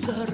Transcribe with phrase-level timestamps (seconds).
[0.00, 0.28] телевизор.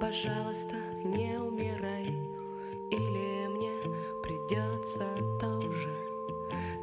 [0.00, 2.16] Пожалуйста, не умирай
[2.90, 3.72] Или мне
[4.22, 5.06] придется
[5.40, 5.94] тоже.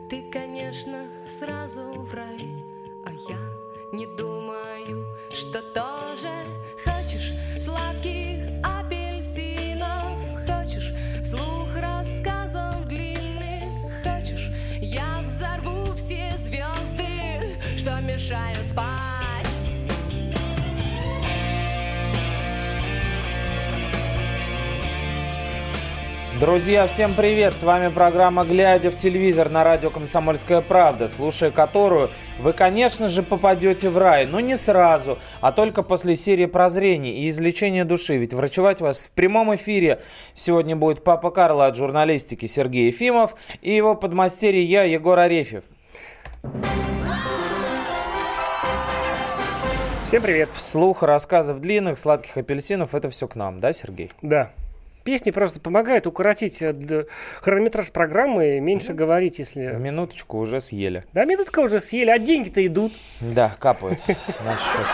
[0.09, 2.64] Ты, конечно, сразу в рай
[3.05, 3.39] А я
[3.91, 6.30] не думаю, что тоже.
[6.83, 8.46] Хочешь сладких
[26.39, 27.57] Друзья, всем привет!
[27.57, 33.23] С вами программа «Глядя в телевизор» на радио «Комсомольская правда», слушая которую вы, конечно же,
[33.23, 38.17] попадете в рай, но не сразу, а только после серии прозрений и излечения души.
[38.17, 40.00] Ведь врачевать вас в прямом эфире
[40.36, 45.64] сегодня будет папа Карла от журналистики Сергей Ефимов и его подмастерье я, Егор Арефьев.
[50.03, 50.50] Всем привет!
[50.53, 54.12] Вслух рассказов длинных, сладких апельсинов– это все к нам, да, Сергей?
[54.22, 54.52] Да.
[55.08, 57.05] Песни просто помогают укоротить э,
[57.39, 59.67] хронометраж программы, меньше ну, говорить, если...
[59.67, 61.02] Минуточку уже съели.
[61.13, 62.91] Да, минутка уже съели, а деньги-то идут.
[63.22, 64.00] Да, капают
[64.44, 64.85] на счет.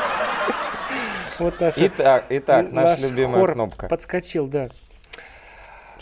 [1.40, 3.88] Вот наш, итак, итак, наша любимая кнопка.
[3.88, 4.70] Подскочил, да.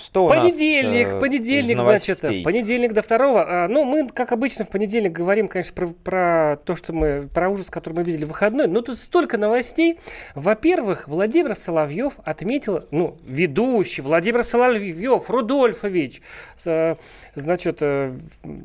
[0.01, 3.45] Что понедельник, у нас, э, понедельник, значит, понедельник до второго.
[3.47, 7.49] А, ну, мы, как обычно, в понедельник говорим, конечно, про, про то, что мы, про
[7.49, 8.67] ужас, который мы видели в выходной.
[8.67, 9.99] Но тут столько новостей.
[10.35, 16.21] Во-первых, Владимир Соловьев отметил, ну, ведущий Владимир Соловьев, Рудольфович,
[16.55, 16.97] с,
[17.35, 18.13] значит, э,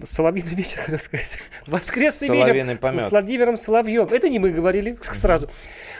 [0.02, 1.26] Соловьиный вечер, хотел сказать,
[1.66, 3.08] воскресный вечер помет.
[3.08, 4.12] с Владимиром Соловьевым.
[4.12, 5.48] Это не мы говорили сразу.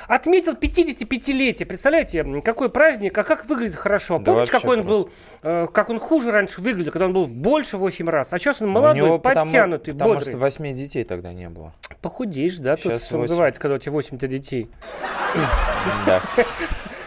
[0.06, 1.66] Отметил 55-летие.
[1.66, 4.18] Представляете, какой праздник, а как выглядит хорошо.
[4.18, 5.10] Да Помните, какой он был,
[5.42, 8.32] э, как он хуже раньше выглядел, когда он был больше 8 раз.
[8.32, 10.32] А сейчас он молодой, него подтянутый, потому, бодрый.
[10.32, 11.74] Потому что 8 детей тогда не было.
[12.02, 13.18] Похудеешь, да, тут что 8.
[13.18, 14.70] называется, когда у тебя 8 детей.
[16.06, 16.22] Да.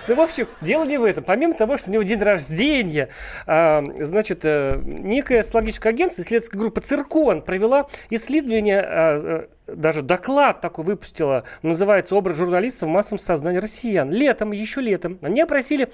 [0.09, 1.23] Ну, в общем, дело не в этом.
[1.23, 3.09] Помимо того, что у него день рождения,
[3.45, 10.61] а, значит, э, некое социологическое агентство, исследовательская группа «Циркон» провела исследование а, э, даже доклад
[10.61, 14.09] такой выпустила, называется «Образ журналиста в массовом сознании россиян».
[14.09, 15.89] Летом, еще летом, они опросили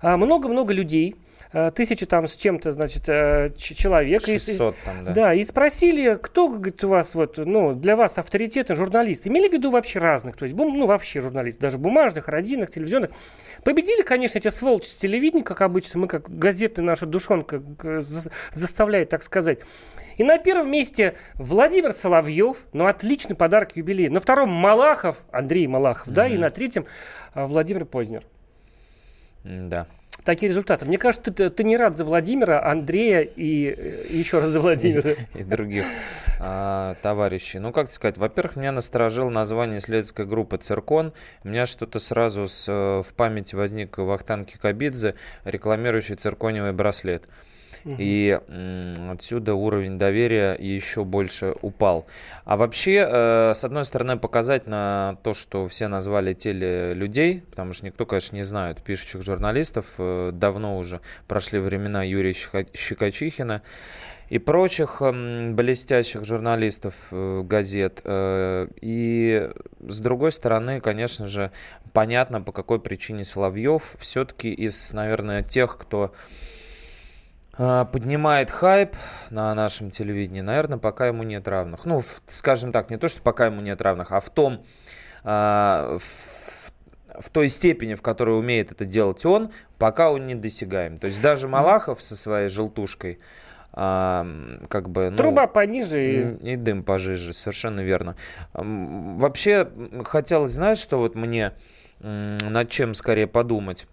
[0.00, 1.27] а, много-много людей, Э,
[1.74, 4.22] тысячи там с чем-то, значит, э, человек.
[4.22, 5.12] 600 и, там, да.
[5.12, 9.26] Да, и спросили, кто, говорит, у вас вот, ну, для вас авторитетный журналист.
[9.26, 13.10] Имели в виду вообще разных, то есть, ну, вообще журналист, даже бумажных, родийных, телевизионных.
[13.64, 17.62] Победили, конечно, эти сволочи с телевидения, как обычно, мы как газеты, наша душонка
[18.52, 19.60] заставляет, так сказать.
[20.18, 24.10] И на первом месте Владимир Соловьев, ну, отличный подарок юбилея.
[24.10, 26.12] На втором Малахов, Андрей Малахов, mm-hmm.
[26.12, 26.86] да, и на третьем
[27.34, 28.24] э, Владимир Познер.
[29.44, 29.86] Да
[30.28, 30.84] такие результаты.
[30.84, 35.12] Мне кажется, ты, ты не рад за Владимира, Андрея и, э, еще раз за Владимира.
[35.34, 35.86] И, других
[36.38, 37.58] а, товарищей.
[37.58, 41.14] Ну, как сказать, во-первых, меня насторожило название исследовательской группы «Циркон».
[41.44, 47.26] У меня что-то сразу э, в памяти возник Вахтан Кикабидзе, рекламирующий циркониевый браслет.
[47.84, 48.38] И
[49.10, 52.06] отсюда уровень доверия еще больше упал.
[52.44, 57.72] А вообще, э, с одной стороны, показать на то, что все назвали теле людей, потому
[57.72, 59.86] что никто, конечно, не знает пишущих журналистов.
[59.98, 63.62] Э, давно уже прошли времена Юрия Щекочихина
[64.28, 68.02] и прочих блестящих журналистов э, газет.
[68.04, 69.50] И
[69.80, 71.50] с другой стороны, конечно же,
[71.92, 76.12] понятно, по какой причине Соловьев все-таки из, наверное, тех, кто
[77.58, 78.94] поднимает хайп
[79.30, 81.84] на нашем телевидении, наверное, пока ему нет равных.
[81.84, 84.62] Ну, в, скажем так, не то, что пока ему нет равных, а в том,
[85.24, 91.00] а, в, в той степени, в которой умеет это делать он, пока он не досягаем.
[91.00, 93.18] То есть даже Малахов со своей желтушкой,
[93.72, 94.24] а,
[94.68, 95.10] как бы...
[95.10, 96.36] Ну, Труба пониже.
[96.40, 96.52] И...
[96.52, 98.14] и дым пожиже, совершенно верно.
[98.52, 99.68] Вообще,
[100.04, 101.54] хотелось, знаешь, что вот мне
[102.00, 103.88] над чем скорее подумать?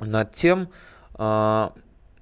[0.00, 0.68] Над тем,
[1.14, 1.72] а,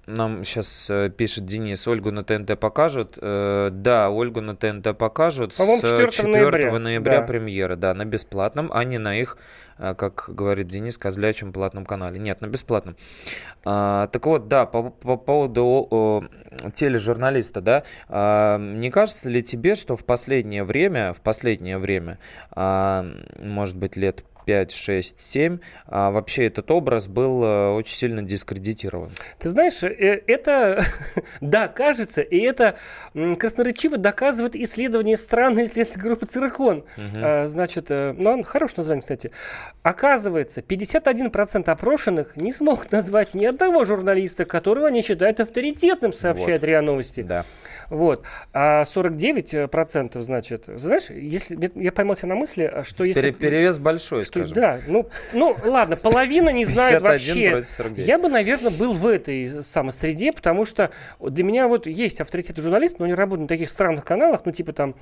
[0.06, 3.18] нам сейчас э, пишет Денис, Ольгу на ТНТ покажут.
[3.20, 5.54] Э, да, Ольгу на ТНТ покажут.
[5.56, 7.26] По-моему, 4, 4 ноября, ноября да.
[7.26, 9.36] премьера, да, на бесплатном, а не на их,
[9.78, 12.20] э, как говорит Денис, козлячем платном канале.
[12.20, 12.96] Нет, на бесплатном.
[13.64, 16.28] А, так вот, да, по, по поводу
[16.74, 22.18] тележурналиста, да, а, не кажется ли тебе, что в последнее время, в последнее время,
[22.52, 23.04] а,
[23.42, 29.10] может быть, лет 5, 6, 7, а вообще этот образ был э, очень сильно дискредитирован.
[29.38, 30.84] Ты знаешь, э, это,
[31.40, 32.76] да, кажется, и это
[33.12, 36.84] красноречиво доказывает исследование странной исследовательской группы «Циркон».
[36.96, 37.46] Угу.
[37.46, 39.32] Значит, ну, хорошее название, кстати.
[39.82, 46.66] Оказывается, 51% опрошенных не смогут назвать ни одного журналиста, которого они считают авторитетным, сообщает вот.
[46.66, 47.22] РИА Новости.
[47.22, 47.44] Да.
[47.90, 48.24] Вот.
[48.52, 53.30] А 49%, значит, знаешь, если я поймался на мысли, что если...
[53.30, 54.54] Перевес большой, что, скажем.
[54.54, 57.62] Да, ну, ну ладно, половина не знает вообще.
[57.96, 60.90] Я бы, наверное, был в этой самой среде, потому что
[61.20, 64.72] для меня вот есть авторитет журналист, но они работают на таких странных каналах, ну типа
[64.72, 64.94] там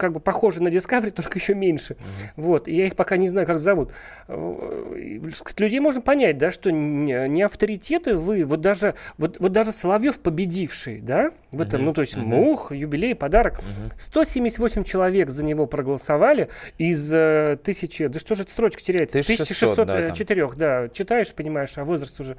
[0.00, 1.94] как бы похожи на Discovery, только еще меньше.
[1.94, 2.30] Uh-huh.
[2.36, 2.66] Вот.
[2.66, 3.92] И я их пока не знаю, как зовут.
[4.28, 11.00] Людей можно понять, да, что не, авторитеты вы, вот даже, вот, вот даже Соловьев победивший,
[11.00, 11.84] да, в этом, uh-huh.
[11.84, 12.24] ну, то есть uh-huh.
[12.24, 13.58] мух, юбилей, подарок.
[13.58, 13.92] Uh-huh.
[13.98, 16.48] 178 человек за него проголосовали
[16.78, 19.18] из э, тысячи, да что же эта строчка теряется?
[19.18, 22.36] 1600, 1604, да, да, читаешь, понимаешь, а возраст уже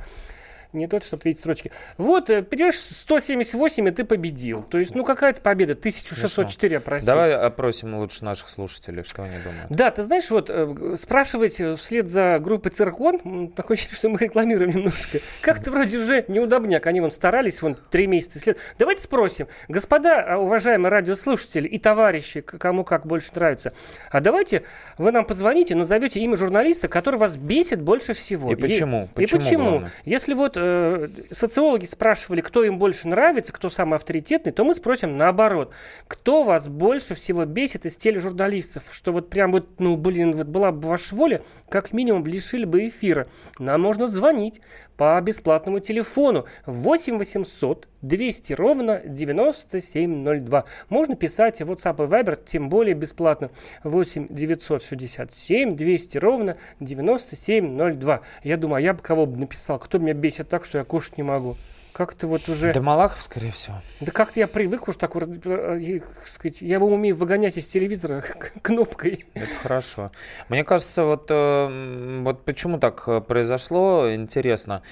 [0.74, 1.72] не тот, чтобы видеть строчки.
[1.98, 4.64] Вот, э, понимаешь, 178, и ты победил.
[4.64, 5.74] То есть, ну, какая-то победа.
[5.74, 7.06] 1604 опросил.
[7.06, 9.68] Давай опросим лучше наших слушателей, что они думают.
[9.70, 14.72] Да, ты знаешь, вот, э, спрашивать вслед за группой Циркон, такое ощущение, что мы рекламируем
[14.72, 15.20] немножко.
[15.42, 16.86] Как-то вроде уже неудобняк.
[16.88, 18.58] Они вон старались, вон, три месяца след.
[18.78, 23.74] Давайте спросим, господа, а, уважаемые радиослушатели и товарищи, кому как больше нравится,
[24.10, 24.64] а давайте
[24.98, 28.52] вы нам позвоните, назовете имя журналиста, который вас бесит больше всего.
[28.52, 29.10] И почему?
[29.16, 29.42] И почему?
[29.42, 29.84] почему?
[30.06, 35.18] Если вот э, социологи спрашивали, кто им больше нравится, кто самый авторитетный, то мы спросим
[35.18, 35.74] наоборот.
[36.08, 38.84] Кто вас больше всего бесит из тележурналистов?
[38.92, 42.88] Что вот прям вот, ну, блин, вот была бы ваша воля, как минимум лишили бы
[42.88, 43.28] эфира.
[43.60, 44.62] Нам можно звонить
[44.98, 50.66] по бесплатному телефону 8 800 200 ровно 9702.
[50.90, 53.50] Можно писать в WhatsApp и Viber, тем более бесплатно.
[53.84, 58.22] 8 967 200 ровно 9702.
[58.44, 61.18] Я думаю, а я бы кого бы написал, кто меня бесит так, что я кушать
[61.18, 61.56] не могу.
[61.94, 62.74] Как-то вот уже...
[62.74, 63.76] Да Малахов, скорее всего.
[64.00, 68.22] Да как-то я привык уж так, э, сказать, я его умею выгонять из телевизора
[68.62, 69.26] кнопкой.
[69.34, 70.12] Это хорошо.
[70.48, 74.84] Мне кажется, вот, э, вот почему так э, произошло, интересно.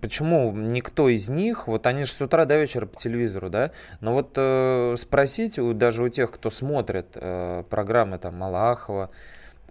[0.00, 3.70] Почему никто из них, вот они же с утра до вечера по телевизору, да,
[4.00, 9.10] но вот э, спросить у, даже у тех, кто смотрит э, программы там Малахова,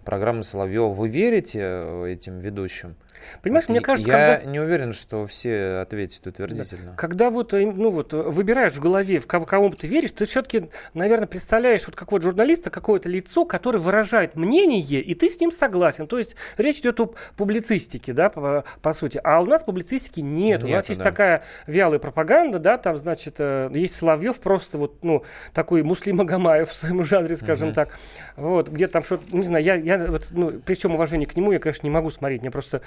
[0.04, 1.60] программы Соловьева, вы верите
[2.08, 2.96] этим ведущим?
[3.42, 4.50] Понимаешь, мне кажется, я когда...
[4.50, 6.90] не уверен, что все ответят утвердительно.
[6.90, 6.96] Да.
[6.96, 10.70] Когда вот, э, ну вот, выбираешь в голове, в кого, кому ты веришь, ты все-таки,
[10.94, 16.06] наверное, представляешь вот какого-то журналиста, какое-то лицо, которое выражает мнение, и ты с ним согласен.
[16.06, 19.20] То есть речь идет о публицистике, да, по, по сути.
[19.22, 20.62] А у нас публицистики нет.
[20.62, 21.10] нет у нас есть да.
[21.10, 26.68] такая вялая пропаганда, да, там, значит, э, есть Соловьев просто вот, ну, такой Муслим Агамаев
[26.68, 27.74] в своем жанре, скажем угу.
[27.74, 27.98] так.
[28.36, 31.52] Вот, где там что-то, не знаю, я, я вот, ну, при всем уважении к нему,
[31.52, 32.82] я, конечно, не могу смотреть, мне просто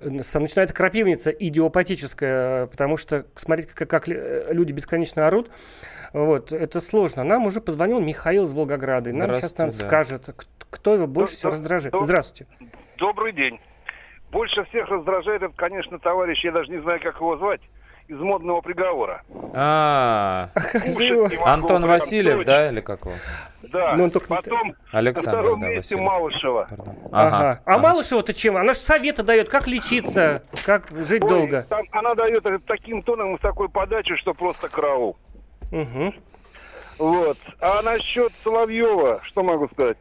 [0.00, 5.50] начинается крапивница идиопатическая, потому что смотреть, как, как люди бесконечно орут,
[6.12, 7.24] вот, это сложно.
[7.24, 9.74] Нам уже позвонил Михаил из Волгограда, и нам сейчас нам да.
[9.74, 10.28] скажет,
[10.70, 11.94] кто его больше всего раздражает.
[11.98, 12.50] Здравствуйте.
[12.98, 13.60] Добрый день.
[14.30, 17.60] Больше всех раздражает это, конечно, товарищ, я даже не знаю, как его звать,
[18.08, 19.22] из модного приговора.
[19.54, 20.50] А,
[21.44, 23.14] Антон Васильев, да, или как его?
[23.62, 23.96] Да.
[23.96, 26.68] Но он только Потом Александр, на втором да, месте Малышева.
[27.10, 27.60] Ага.
[27.64, 28.56] А Малышева-то чем?
[28.56, 31.66] Она же советы дает, как лечиться, как жить Ой, долго.
[31.68, 35.16] Там она дает таким тоном и с такой подачей, что просто караул.
[35.72, 36.14] Угу.
[36.98, 37.38] Вот.
[37.60, 39.96] А насчет Соловьева, что могу сказать?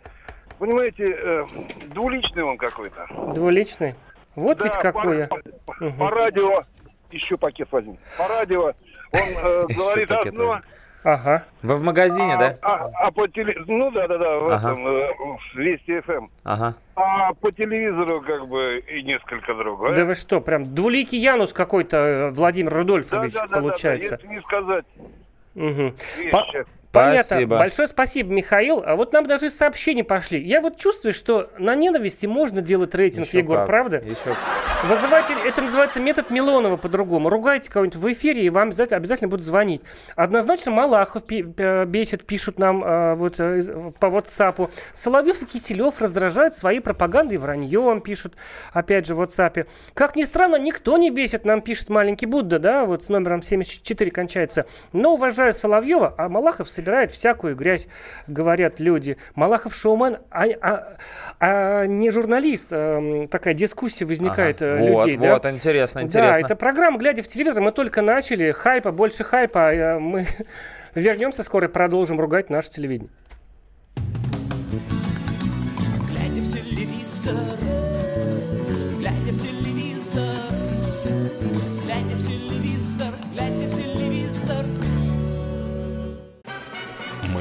[0.59, 1.45] Понимаете, э,
[1.87, 3.07] двуличный он какой-то.
[3.33, 3.95] Двуличный?
[4.35, 5.27] Вот да, ведь какое.
[5.27, 5.97] По, по, угу.
[5.97, 6.63] по радио
[7.13, 7.97] еще пакет возьми.
[8.17, 8.73] По радио он
[9.13, 10.61] э, говорит одно.
[11.03, 11.43] Ага.
[11.61, 12.57] Вы в магазине, а, да?
[12.61, 13.55] А, а по теле...
[13.67, 14.55] Ну да, да, да, в ага.
[14.55, 15.09] этом, э,
[15.53, 16.11] в Вести ФМ.
[16.11, 16.31] Эм.
[16.45, 16.75] Ага.
[16.95, 19.95] А по телевизору как бы и несколько другое.
[19.95, 24.11] Да вы что, прям двуликий Янус какой-то э, Владимир Рудольфович да, да, получается.
[24.11, 24.85] Да, да, да, если не сказать.
[25.55, 26.31] Угу.
[26.31, 26.65] По...
[26.93, 27.23] Понятно.
[27.23, 27.57] Спасибо.
[27.57, 28.83] Большое спасибо, Михаил.
[28.85, 30.39] А вот нам даже сообщения пошли.
[30.39, 33.65] Я вот чувствую, что на ненависти можно делать рейтинг, Еще Егор, как.
[33.65, 33.97] правда?
[33.97, 34.35] Еще.
[34.83, 37.29] Вызывайте, это называется метод Милонова по-другому.
[37.29, 39.81] Ругайте кого-нибудь в эфире, и вам обязательно, обязательно будут звонить.
[40.15, 44.69] Однозначно Малахов бесит, пишут нам э, вот э, по WhatsApp.
[44.91, 48.35] Соловьев и Киселев раздражают своей пропагандой и враньем, пишут,
[48.71, 49.67] опять же, в WhatsApp.
[49.95, 54.11] Как ни странно, никто не бесит, нам пишет маленький Будда, да, вот с номером 74
[54.11, 54.67] кончается.
[54.91, 57.87] Но уважаю Соловьева, а Малахов собирается собирает всякую грязь,
[58.27, 59.17] говорят люди.
[59.35, 60.97] Малахов шоумен, а, а,
[61.39, 62.69] а не журналист.
[62.71, 64.71] А, такая дискуссия возникает ага.
[64.71, 65.17] Э, людей.
[65.17, 65.33] Вот, да?
[65.33, 66.41] вот, интересно, интересно.
[66.41, 67.63] Да, это программа «Глядя в телевизор».
[67.63, 68.51] Мы только начали.
[68.51, 69.69] Хайпа, больше хайпа.
[69.69, 70.25] А мы
[70.95, 73.11] вернемся скоро и продолжим ругать наше телевидение.
[76.51, 77.62] телевизор,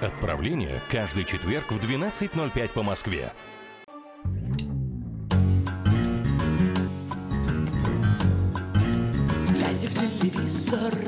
[0.00, 3.32] Отправление каждый четверг в 12.05 по Москве.
[9.48, 11.07] глядя в телевизор.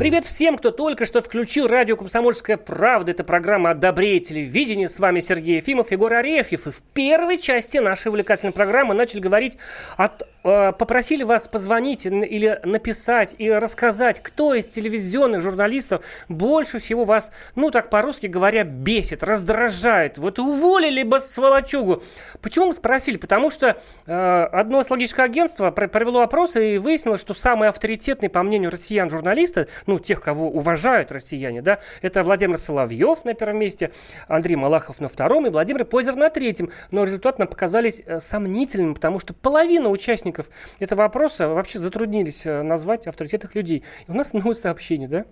[0.00, 3.10] Привет всем, кто только что включил радио «Комсомольская правда».
[3.10, 4.86] Это программа о добре и телевидении.
[4.86, 6.66] С вами Сергей Ефимов, Егор Арефьев.
[6.66, 9.58] И в первой части нашей увлекательной программы начали говорить
[9.98, 10.08] э,
[10.42, 17.70] попросили вас позвонить или написать и рассказать, кто из телевизионных журналистов больше всего вас, ну
[17.70, 20.18] так по-русски говоря, бесит, раздражает.
[20.18, 22.02] Вот уволили бы сволочугу.
[22.40, 23.16] Почему мы спросили?
[23.16, 28.42] Потому что э, одно асстрологическое агентство пр- провело опросы и выяснилось, что самые авторитетные, по
[28.42, 33.90] мнению россиян, журналисты, ну тех, кого уважают россияне, да, это Владимир Соловьев на первом месте,
[34.28, 36.70] Андрей Малахов на втором и Владимир Позер на третьем.
[36.90, 40.29] Но результаты нам показались э, сомнительными, потому что половина участников
[40.78, 43.84] этого опроса вообще затруднились э, назвать авторитетных людей.
[44.06, 45.24] И у нас новое сообщение, да?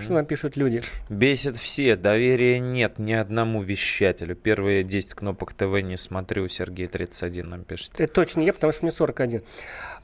[0.00, 0.82] Что нам пишут люди?
[1.08, 4.34] Бесит все, доверия нет ни одному вещателю.
[4.34, 7.92] Первые 10 кнопок ТВ не смотрю, Сергей 31 нам пишет.
[7.98, 9.40] Это точно я, потому что мне 41.
[9.40, 9.44] ты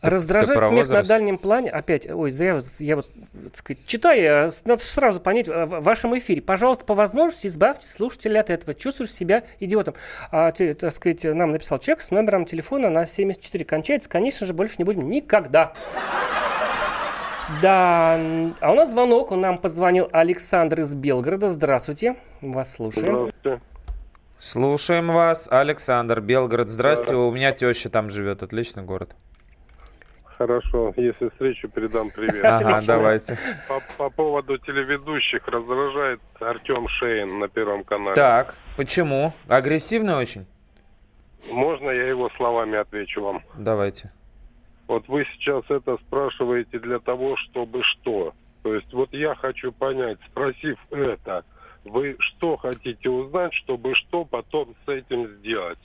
[0.02, 1.70] Раздражает смех на дальнем плане.
[1.70, 3.06] Опять, ой, зря вот, я вот,
[3.44, 6.42] так сказать, читаю, с- надо сразу понять э, в вашем эфире.
[6.42, 8.74] Пожалуйста, по возможности избавьте слушателя от этого.
[8.74, 9.94] Чувствуешь себя идиотом.
[10.30, 14.08] А, так сказать, нам написал человек с номером телефона на 74 кончается.
[14.22, 15.72] Конечно же, больше не будем никогда.
[17.60, 18.16] Да,
[18.60, 21.48] а у нас звонок, он нам позвонил Александр из Белгорода.
[21.48, 23.32] Здравствуйте, вас слушаем.
[23.32, 23.60] Здравствуйте.
[24.38, 26.68] Слушаем вас, Александр, Белгород.
[26.68, 29.16] Здрасте, у меня теща там живет, отличный город.
[30.38, 32.44] Хорошо, если встречу, передам привет.
[32.44, 33.36] Ага, давайте.
[33.66, 38.14] По, по поводу телеведущих раздражает Артем Шейн на Первом канале.
[38.14, 39.32] Так, почему?
[39.48, 40.46] Агрессивный очень?
[41.50, 43.42] Можно я его словами отвечу вам?
[43.56, 44.12] Давайте.
[44.86, 48.34] Вот вы сейчас это спрашиваете для того, чтобы что?
[48.62, 51.44] То есть вот я хочу понять, спросив это,
[51.84, 55.78] вы что хотите узнать, чтобы что потом с этим сделать?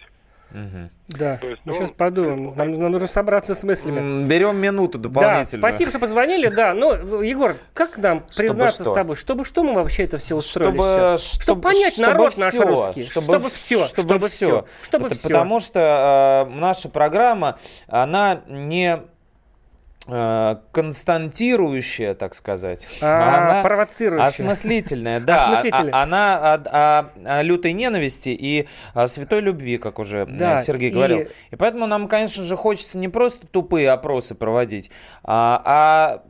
[0.51, 0.89] Мгм.
[1.10, 2.54] Да, То есть мы он- сейчас подумаем.
[2.56, 4.25] Нам, нам нужно собраться с мыслями.
[4.25, 5.62] Берем минуту Да, дополнительно.
[5.62, 6.48] спасибо, что позвонили.
[6.48, 8.92] Да, но, Егор, как нам признаться что?
[8.92, 9.16] с тобой?
[9.16, 10.74] Чтобы что мы вообще это все устроили?
[10.77, 11.42] Чтобы, всё?
[11.42, 13.04] чтобы понять народ наш всё, русский.
[13.04, 14.66] Чтобы все, чтобы все.
[14.84, 15.27] Чтобы Это все.
[15.27, 19.00] Потому что э, наша программа, она не
[20.72, 22.88] константирующая, так сказать.
[23.02, 24.28] А, Она провоцирующая.
[24.28, 25.44] Осмыслительная, да.
[25.52, 25.94] Осмыслительная.
[25.94, 30.26] А- а- Она о, о- о лютой ненависти и о святой любви, как уже э,
[30.28, 31.28] Да, Сергей и- говорил.
[31.52, 34.92] И поэтому нам, конечно же, хочется не просто тупые опросы проводить,
[35.24, 36.24] а, а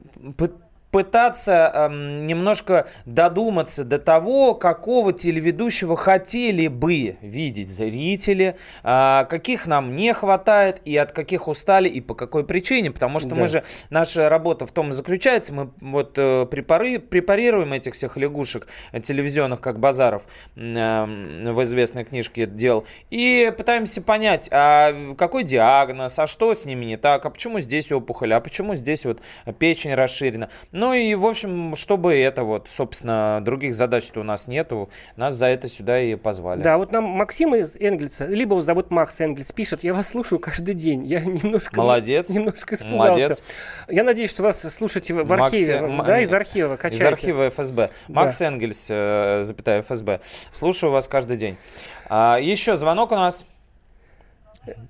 [0.98, 9.68] пы- пытаться эм, немножко додуматься до того, какого телеведущего хотели бы видеть зрители, а, каких
[9.68, 13.36] нам не хватает и от каких устали и по какой причине, потому что Да.
[13.36, 18.18] мы же наша работа в том и заключается, мы вот э, препары- препарируем этих всех
[18.18, 20.24] лягушек э, телевизионных, как Базаров
[20.56, 21.06] э,
[21.52, 26.86] в известной книжке это делал, и пытаемся понять, а какой диагноз, а что с ними
[26.86, 29.22] не так, а почему здесь опухоль, а почему здесь вот
[29.60, 30.50] печень расширена.
[30.72, 35.48] Ну и, в общем, чтобы это вот, собственно, других задач-то у нас нету, нас за
[35.48, 36.62] это сюда и позвали.
[36.62, 40.40] Да, вот нам Максим из Энгельса, либо его зовут Макс Энгельс, пишет, я вас слушаю
[40.40, 41.06] каждый день.
[41.06, 41.78] Я немножко...
[41.78, 42.30] Молодец.
[42.30, 43.14] Немножко испугался.
[43.14, 43.44] Молодец.
[43.88, 47.04] Я надеюсь, что вас слушаете в в Макс, архиве, э, да, из архива качаете.
[47.04, 47.90] Из архива ФСБ.
[48.08, 50.22] Макс Энгельс, э, запятая ФСБ.
[50.52, 51.58] Слушаю вас каждый день.
[52.10, 53.46] А, еще звонок у нас.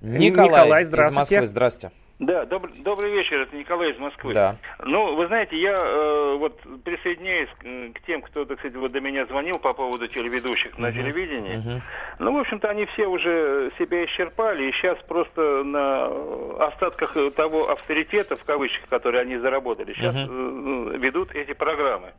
[0.02, 1.20] Николай, Николай, из здравствуйте.
[1.20, 1.46] Москвы.
[1.46, 1.92] Здрасте.
[2.20, 4.34] Да, добр- добрый вечер, это Николай из Москвы.
[4.34, 4.56] Да.
[4.84, 9.00] Ну, вы знаете, я э, вот присоединяюсь к, к тем, кто, так сказать, вот до
[9.02, 11.58] меня звонил по поводу телеведущих на телевидении.
[11.58, 11.82] Мгм.
[12.18, 18.36] Ну, в общем-то, они все уже себя исчерпали, и сейчас просто на остатках того авторитета,
[18.38, 22.14] в кавычках, который они заработали, сейчас э, ведут эти программы.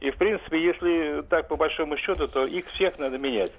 [0.00, 3.52] И, в принципе, если так по большому счету, то их всех надо менять.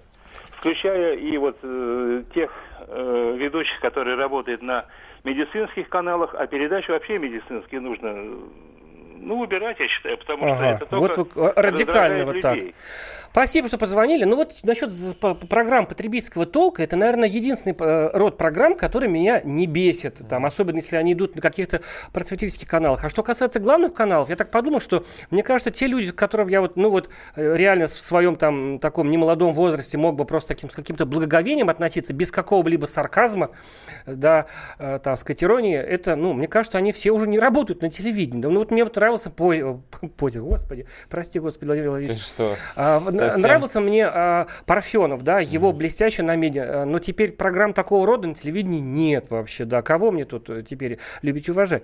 [0.58, 2.52] Включая и вот э, тех
[2.88, 4.86] э, ведущих, которые работают на
[5.24, 8.36] медицинских каналах, а передачи вообще медицинские нужно э,
[9.22, 12.56] ну, убирать, я считаю, потому Ага, что это только вот вы, э, радикально вот так.
[12.56, 12.76] людей.
[13.32, 14.26] Спасибо, что позвонили.
[14.26, 14.92] Ну вот насчет
[15.48, 20.22] программ потребительского толка, это, наверное, единственный э, род программ, который меня не бесит.
[20.28, 21.80] Там, особенно если они идут на каких-то
[22.12, 23.06] просветительских каналах.
[23.06, 26.60] А что касается главных каналов, я так подумал, что мне кажется, те люди, которым я
[26.60, 30.70] вот, ну вот, э, реально в своем там таком немолодом возрасте мог бы просто таким,
[30.70, 33.52] с каким-то благоговением относиться, без какого-либо сарказма,
[34.06, 34.48] да,
[34.78, 38.42] там, сказать, иронии, это, ну, мне кажется, они все уже не работают на телевидении.
[38.42, 39.54] Да, Ну вот мне вот нравился по...
[39.54, 39.76] э,
[40.18, 42.22] Позе, господи, прости, господи, Владимир Ты Владимирович.
[42.24, 42.56] что?
[42.76, 43.42] А, Совсем.
[43.42, 46.84] Нравился мне а, Парфенов, да, его блестяще на медиа.
[46.84, 49.82] А, Но теперь программ такого рода на телевидении нет вообще, да.
[49.82, 51.84] Кого мне тут э, теперь любить и уважать?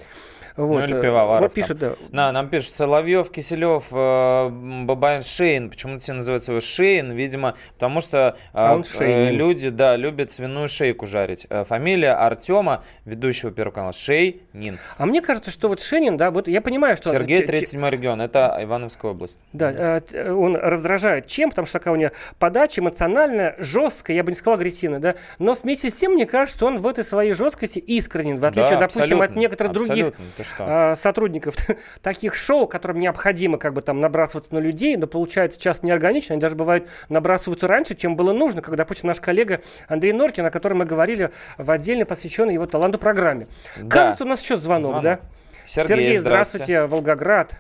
[0.56, 1.56] Вот, Ну, или э, Пивоваров Вот там.
[1.64, 1.94] пишет, да.
[2.12, 4.50] На, нам пишут Соловьев, Киселев, э,
[4.86, 5.70] Бабаян, Шейн.
[5.70, 7.12] Почему все называются его Шейн?
[7.12, 9.36] Видимо, потому что э, А он э, Шейнин.
[9.36, 11.46] люди, да, любят свиную шейку жарить.
[11.50, 14.80] Э, Фамилия Артема, ведущего Первого канала, Шейнин.
[14.98, 17.10] А мне кажется, что вот Шенин, да, вот я понимаю, что...
[17.20, 18.22] Сергей, те- те- 37 регион.
[18.22, 19.40] Это Ивановская область.
[19.54, 21.50] Да, э, т- он раздражает чем?
[21.50, 25.16] Потому что такая у него подача эмоциональная, жесткая, я бы не сказал агрессивная, да.
[25.40, 28.72] Но вместе с тем, мне кажется, что он в этой своей жесткости искренен, в отличие,
[28.72, 30.14] Да, допустим, от некоторых других
[30.60, 31.56] а, сотрудников
[32.02, 36.42] таких шоу, которым необходимо как бы там набрасываться на людей, но получается часто неорганично, они
[36.42, 40.80] даже бывают набрасываются раньше, чем было нужно, как, допустим, наш коллега Андрей Норкин, о котором
[40.80, 43.48] мы говорили в отдельно посвященной его таланту программе.
[43.78, 43.90] Да.
[43.90, 45.04] Кажется, у нас еще звонок, Звонок.
[45.04, 45.20] да?
[45.68, 47.58] Сергей, здравствуйте, Волгоград.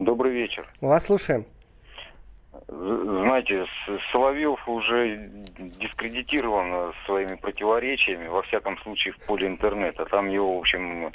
[0.00, 0.66] Добрый вечер.
[0.80, 1.46] Вас слушаем.
[2.68, 3.64] Знаете,
[4.10, 5.30] Соловьев уже
[5.80, 10.04] дискредитирован своими противоречиями, во всяком случае в поле интернета.
[10.06, 11.12] Там его, в общем,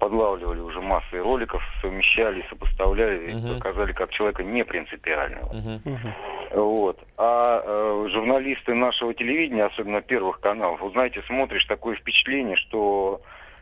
[0.00, 3.54] подлавливали уже массой роликов, совмещали, сопоставляли, Мгм.
[3.58, 5.52] показали как человека не принципиального.
[5.52, 5.80] Мгм.
[5.84, 6.14] Мгм.
[6.54, 6.98] Вот.
[7.16, 13.20] А э, журналисты нашего телевидения, особенно первых каналов, вы знаете, смотришь такое впечатление, что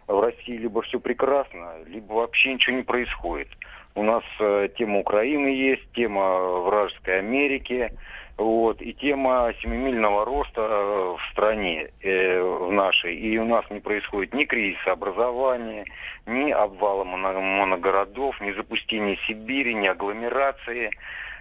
[0.09, 3.49] в России либо все прекрасно, либо вообще ничего не происходит.
[3.95, 7.93] У нас э, тема Украины есть, тема вражеской Америки,
[8.37, 13.17] вот, и тема семимильного роста э, в стране, э, в нашей.
[13.17, 15.85] И у нас не происходит ни кризиса образования,
[16.27, 20.91] ни обвала моно- моногородов, ни запустения Сибири, ни агломерации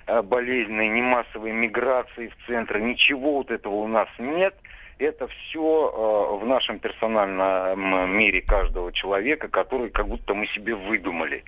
[0.08, 2.82] э, болезненной, ни массовой миграции в центры.
[2.82, 4.56] Ничего вот этого у нас нет.
[5.00, 11.44] Это все в нашем персональном мире каждого человека, который как будто мы себе выдумали.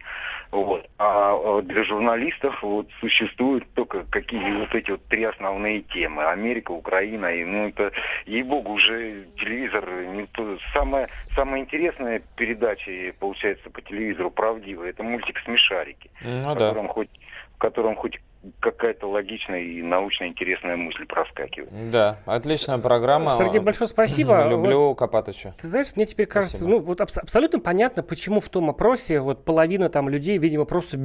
[0.52, 0.88] Вот.
[0.98, 6.26] А э, для журналистов вот существуют только какие вот эти вот три основные темы.
[6.26, 7.28] Америка, Украина.
[7.28, 7.92] И, ну, это,
[8.26, 10.58] ей-богу, уже телевизор не то.
[10.74, 16.70] Самая, самая интересная передача, получается, по телевизору правдивая, это мультик «Смешарики» Ну в да.
[16.70, 17.10] котором хоть
[17.56, 18.20] в котором хоть
[18.62, 21.92] какая-то логичная и научно интересная мысль проскакивает.
[21.92, 23.32] Да, отличная программа.
[23.32, 24.46] Сергей, большое спасибо.
[24.50, 25.54] Люблю Копатыча.
[25.60, 26.80] Ты знаешь, мне теперь кажется, Спасибо.
[26.80, 30.98] ну вот абс- абсолютно понятно, почему в том опросе вот половина там людей, видимо, просто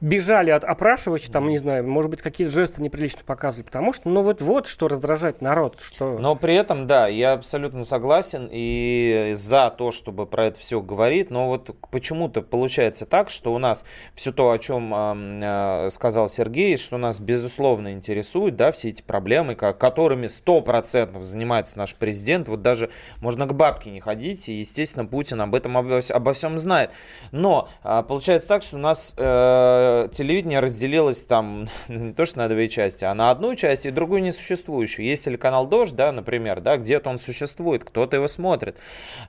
[0.00, 4.22] бежали от опрашивача, там, не знаю, может быть, какие-то жесты неприлично показывали, потому что, ну
[4.22, 6.18] вот, вот что раздражает народ, что...
[6.18, 11.30] Но при этом, да, я абсолютно согласен и за то, чтобы про это все говорить,
[11.30, 16.53] но вот почему-то получается так, что у нас все то, о чем э, сказал Сергей,
[16.76, 22.62] что нас безусловно интересует, да, все эти проблемы, ко- которыми 100% занимается наш президент, вот
[22.62, 22.90] даже
[23.20, 26.90] можно к бабке не ходить, и, естественно, Путин об этом обо, обо всем знает.
[27.32, 32.48] Но а, получается так, что у нас э, телевидение разделилось там не то что на
[32.48, 35.06] две части, а на одну часть и другую несуществующую.
[35.06, 38.78] Есть телеканал «Дождь», да, например, да, где-то он существует, кто-то его смотрит,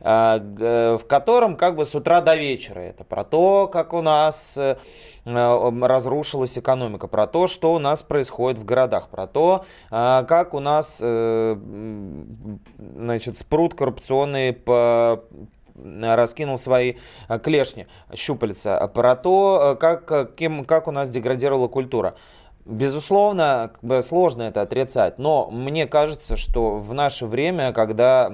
[0.02, 4.58] г- в котором как бы с утра до вечера это про то, как у нас
[4.58, 4.78] э,
[5.26, 10.54] э, разрушилась экономика, про то, что у нас происходит в городах, про то, а, как
[10.54, 11.56] у нас э,
[12.98, 15.24] значит, спрут коррупционный по
[15.76, 16.96] раскинул свои
[17.30, 22.16] э, клешни, щупальца, про то, э, как, кем, как у нас деградировала культура.
[22.66, 28.30] Безусловно, как бы сложно это отрицать, но мне кажется, что в наше время, когда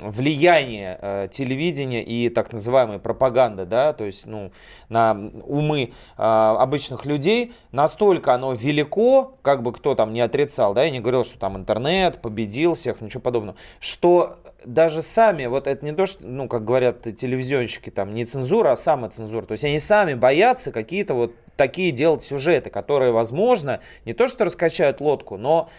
[0.00, 4.52] влияние э, телевидения и так называемой пропаганды, да, то есть ну,
[4.88, 5.12] на
[5.44, 10.90] умы э, обычных людей, настолько оно велико, как бы кто там не отрицал, да, и
[10.90, 15.92] не говорил, что там интернет победил всех, ничего подобного, что даже сами, вот это не
[15.92, 19.46] то, что, ну, как говорят телевизионщики, там, не цензура, а самоцензура.
[19.46, 24.44] То есть они сами боятся какие-то вот такие делать сюжеты, которые, возможно, не то что
[24.44, 25.70] раскачают лодку, но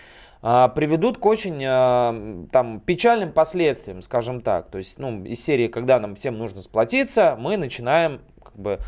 [0.42, 4.70] приведут к очень а, там печальным последствиям, скажем так.
[4.70, 8.80] То есть, ну, из серии, когда нам всем нужно сплотиться, мы начинаем как бы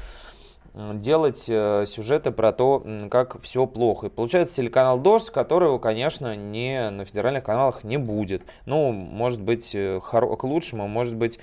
[0.73, 4.07] делать э, сюжеты про то, как все плохо.
[4.07, 8.43] И получается телеканал «Дождь», которого, конечно, не, на федеральных каналах не будет.
[8.65, 11.39] Ну, может быть, э, к лучшему, может быть,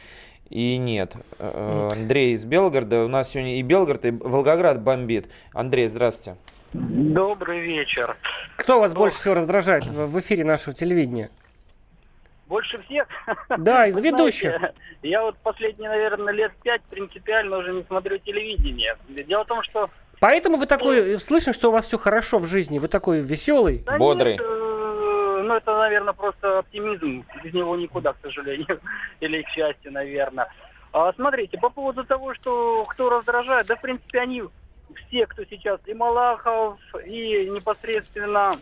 [0.49, 1.15] и нет.
[1.39, 3.05] Э, Андрей из Белгорода.
[3.05, 5.29] У нас сегодня и Белгород, и Волгоград бомбит.
[5.53, 6.37] Андрей, здравствуйте.
[6.73, 8.17] Добрый вечер.
[8.57, 11.31] Кто вас больше всего раздражает в в эфире нашего телевидения?
[12.47, 13.09] Больше всех?
[13.59, 14.57] Да, из Вы ведущих.
[14.57, 18.97] знаете, я вот последние, наверное, лет пять принципиально уже не смотрю телевидение.
[19.09, 19.91] Дело в том, что...
[20.21, 23.83] Поэтому вы такой, слышно, что у вас все хорошо в жизни, вы такой веселый.
[23.87, 24.33] Да Бодрый.
[24.33, 27.25] нет, э, ну, это, наверное, просто оптимизм.
[27.43, 28.81] Без него никуда, к сожалению.
[29.21, 30.49] Или к счастью, наверное.
[30.93, 34.43] А, смотрите, по поводу того, что кто раздражает, да, в принципе, они
[35.11, 38.53] все, кто сейчас, и Малахов, и непосредственно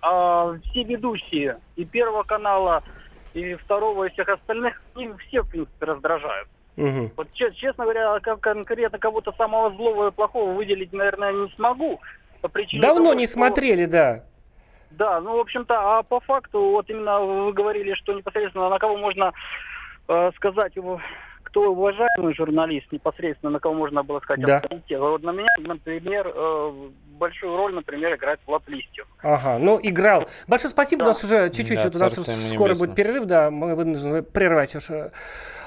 [0.00, 2.82] а, все ведущие, и Первого канала,
[3.34, 6.48] и Второго, и всех остальных, они все, в принципе, раздражают.
[6.76, 7.12] Мгм.
[7.16, 12.00] Вот че- честно говоря, конкретно кого-то самого злого и плохого выделить, наверное, не смогу.
[12.40, 14.24] По причине Давно того, не что- смотрели, да.
[14.90, 18.96] Да, ну, в общем-то, а по факту, вот именно вы говорили, что непосредственно на кого
[18.96, 19.32] можно
[20.06, 21.00] э, сказать, его-
[21.54, 24.56] кто уважаемый журналист, непосредственно на кого можно было сказать Да.
[24.56, 24.98] авторитет.
[24.98, 26.72] Вот на меня, например, э,
[27.14, 29.06] большую роль, например, играет Влад Листьев.
[29.22, 30.28] Ага, ну играл.
[30.48, 31.08] Большое спасибо, у Да.
[31.08, 34.90] нас уже чуть-чуть, Да, вот у нас скоро будет перерыв, да, мы вынуждены прервать ваш
[34.90, 35.10] э,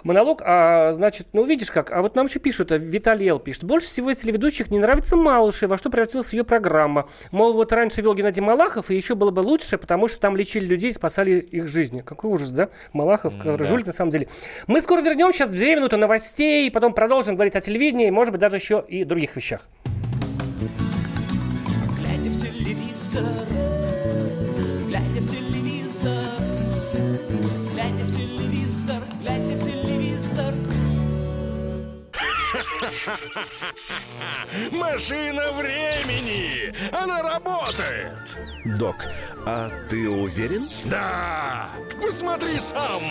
[0.04, 0.42] монолог.
[0.46, 3.40] А, значит, ну видишь как, а вот нам еще пишут, а Виталий Л.
[3.40, 7.08] пишет, больше всего из телеведущих не нравится Малыши, во что превратилась ее программа.
[7.32, 10.66] Мол, вот раньше вел Геннадий Малахов, и еще было бы лучше, потому что там лечили
[10.66, 12.02] людей и спасали их жизни.
[12.02, 12.70] Какой ужас, да?
[12.94, 13.66] Малахов, который да.
[13.66, 14.28] жулик на самом деле.
[14.68, 18.58] Мы скоро вернемся, сейчас две минуты новостей, потом продолжим говорить о телевидении, может быть, даже
[18.58, 19.68] еще и других вещах.
[23.18, 23.26] Телевизор,
[24.88, 26.24] глядя в телевизор,
[27.74, 30.54] глядя в телевизор, глядя в телевизор.
[34.72, 36.74] Машина времени!
[36.92, 38.38] Она работает!
[38.78, 38.96] Док,
[39.46, 40.62] а ты уверен?
[40.86, 41.70] Да!
[42.02, 43.02] Посмотри сам!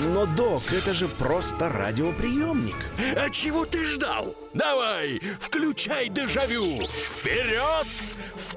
[0.00, 2.76] Но, док, это же просто радиоприемник.
[3.16, 4.34] А чего ты ждал?
[4.54, 6.86] Давай, включай дежавю!
[6.86, 7.86] Вперед!
[8.34, 8.56] В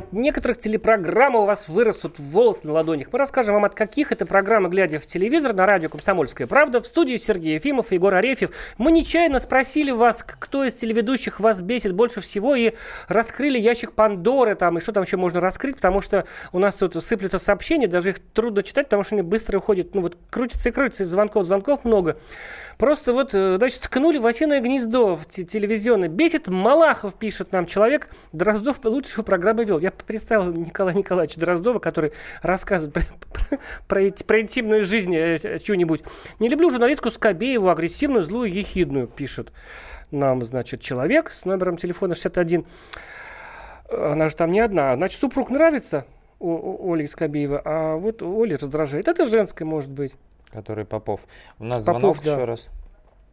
[0.00, 3.08] От некоторых телепрограмм у вас вырастут волосы на ладонях.
[3.12, 6.80] Мы расскажем вам, от каких это программы, глядя в телевизор на радио «Комсомольская правда».
[6.80, 8.50] В студии Сергей Ефимов и Егор Арефьев.
[8.78, 12.72] Мы нечаянно спросили вас, кто из телеведущих вас бесит больше всего, и
[13.08, 16.94] раскрыли ящик Пандоры там, и что там еще можно раскрыть, потому что у нас тут
[17.04, 20.72] сыплются сообщения, даже их трудно читать, потому что они быстро уходят, ну вот крутятся и
[20.72, 22.16] крутятся, из звонков, звонков много.
[22.78, 26.08] Просто вот, э, значит, ткнули в осиное гнездо в те- телевизионное.
[26.08, 28.08] Бесит Малахов, пишет нам человек.
[28.32, 29.78] Дроздов лучшую программу вел.
[29.78, 33.02] Я представил Николая Николаевича Дроздова, который рассказывает про,
[33.48, 36.02] про- про про интимную жизнь э, э, чего-нибудь.
[36.38, 39.52] Не люблю журналистку Скобееву, агрессивную, злую, ехидную, пишет
[40.10, 42.64] нам, значит, человек с номером телефона 61.
[43.90, 44.94] Она же там не одна.
[44.96, 46.04] Значит, супруг нравится
[46.38, 49.08] О- Оле Скобеевой, а вот Оля раздражает.
[49.08, 50.14] Это женское, может быть.
[50.50, 51.20] Который Попов.
[51.58, 52.32] У нас Попов, звонок да.
[52.32, 52.68] еще раз.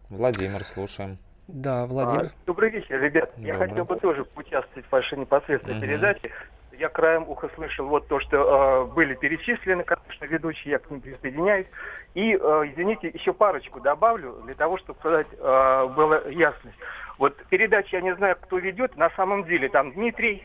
[0.10, 1.17] Владимир, слушаем.
[1.47, 2.25] Да, Владимир.
[2.25, 3.31] А, добрый вечер, ребят.
[3.38, 3.69] Я Добрый.
[3.69, 5.81] хотел бы тоже поучаствовать в вашей непосредственной Мгм.
[5.88, 6.31] передаче.
[6.77, 11.01] Я краем уха слышал вот то, что э, были перечислены, конечно, ведущие, я к ним
[11.01, 11.65] присоединяюсь.
[12.13, 12.38] И, э,
[12.71, 16.77] извините, еще парочку добавлю, для того, чтобы сказать, э, была ясность.
[17.17, 20.43] Вот передача, я не знаю, кто ведет, на самом деле там Дмитрий,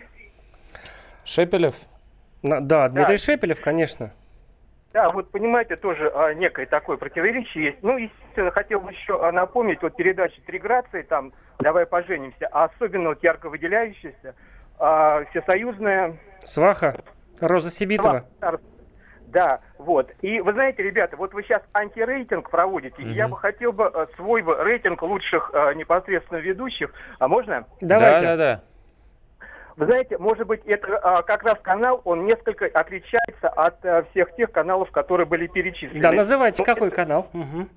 [1.25, 1.75] Шепелев?
[2.43, 3.23] На- да, Дмитрий Да.
[3.23, 4.13] Шепелев, конечно.
[4.93, 7.79] Да, вот понимаете, тоже а, некое такое противоречие есть.
[7.83, 12.65] Ну, естественно, хотел бы еще а, напомнить, вот передача «Три грации», там «Давай поженимся», а
[12.65, 14.35] особенно вот ярко выделяющаяся,
[14.79, 16.17] а, всесоюзная...
[16.41, 16.97] Сваха,
[17.41, 18.25] Роза Сибитова.
[18.41, 18.61] Сва-
[19.29, 20.11] Да, вот.
[20.21, 24.07] И вы знаете, ребята, вот вы сейчас антирейтинг проводите, и я бы хотел бы э,
[24.17, 26.93] свой бы рейтинг лучших э, непосредственно ведущих.
[27.19, 27.65] А можно?
[27.81, 28.27] Давайте.
[28.27, 28.63] Да, да, да.
[29.77, 34.35] Вы знаете, может быть, это а, как раз канал, он несколько отличается от э, всех
[34.37, 36.03] тех каналов, которые были перечислены.
[36.03, 37.29] Да, называйте, Ну, какой это- канал?
[37.33, 37.69] Мгм.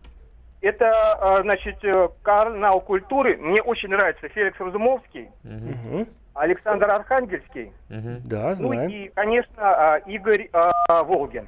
[0.62, 3.38] Это, а, значит, э, канал культуры.
[3.38, 6.08] Мне очень нравится Феликс Разумовский, Мгм.
[6.34, 7.71] Александр Архангельский.
[7.89, 8.21] мгм.
[8.25, 8.89] Да, Ну знаем.
[8.89, 9.53] и, конечно,
[9.93, 11.47] а, Игорь а, Волгин.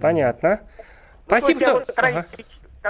[0.00, 0.60] Понятно.
[0.76, 0.84] Ну,
[1.26, 1.72] Спасибо, что...
[1.74, 2.26] вот Ага.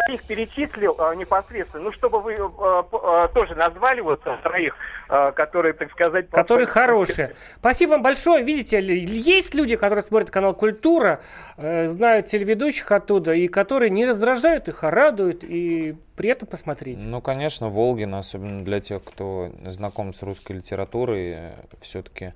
[0.07, 4.75] Троих перечислил э, непосредственно, ну, чтобы вы э, тоже назвали вот троих,
[5.09, 6.31] э, которые, так сказать...
[6.31, 7.35] Которые хорошие.
[7.59, 8.45] Спасибо вам большое.
[8.45, 11.21] Видите, есть люди, которые смотрят канал «Культура»,
[11.57, 16.99] э, знают телеведущих оттуда, и которые не раздражают их, а радуют, и приятно посмотреть.
[17.01, 22.35] Ну, конечно, Волгин, особенно для тех, кто знаком с русской литературой, э, все-таки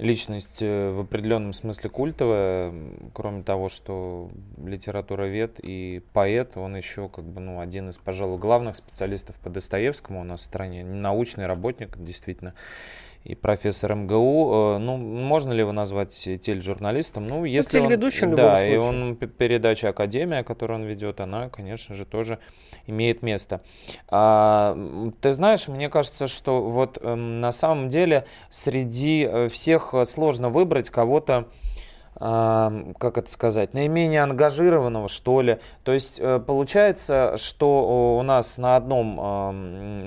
[0.00, 2.72] личность э, в определенном смысле культовая,
[3.12, 4.30] кроме того, что
[4.64, 10.20] литературовед и поэт, он еще как бы, ну, один из, пожалуй, главных специалистов по Достоевскому
[10.20, 12.54] у нас в стране, научный работник, действительно
[13.24, 14.76] и профессор МГУ.
[14.76, 17.26] Э, ну, можно ли его назвать тележурналистом?
[17.26, 21.94] Ну, если ну, телеведущим он, Да, и он передача Академия, которую он ведет, она, конечно
[21.94, 22.38] же, тоже
[22.86, 23.60] имеет место.
[24.08, 24.76] А,
[25.20, 30.88] ты знаешь, мне кажется, что вот э, на самом деле среди э, всех сложно выбрать
[30.88, 31.48] кого-то,
[32.18, 35.58] как это сказать, наименее ангажированного, что ли.
[35.84, 39.16] То есть э, получается, что у нас на одном,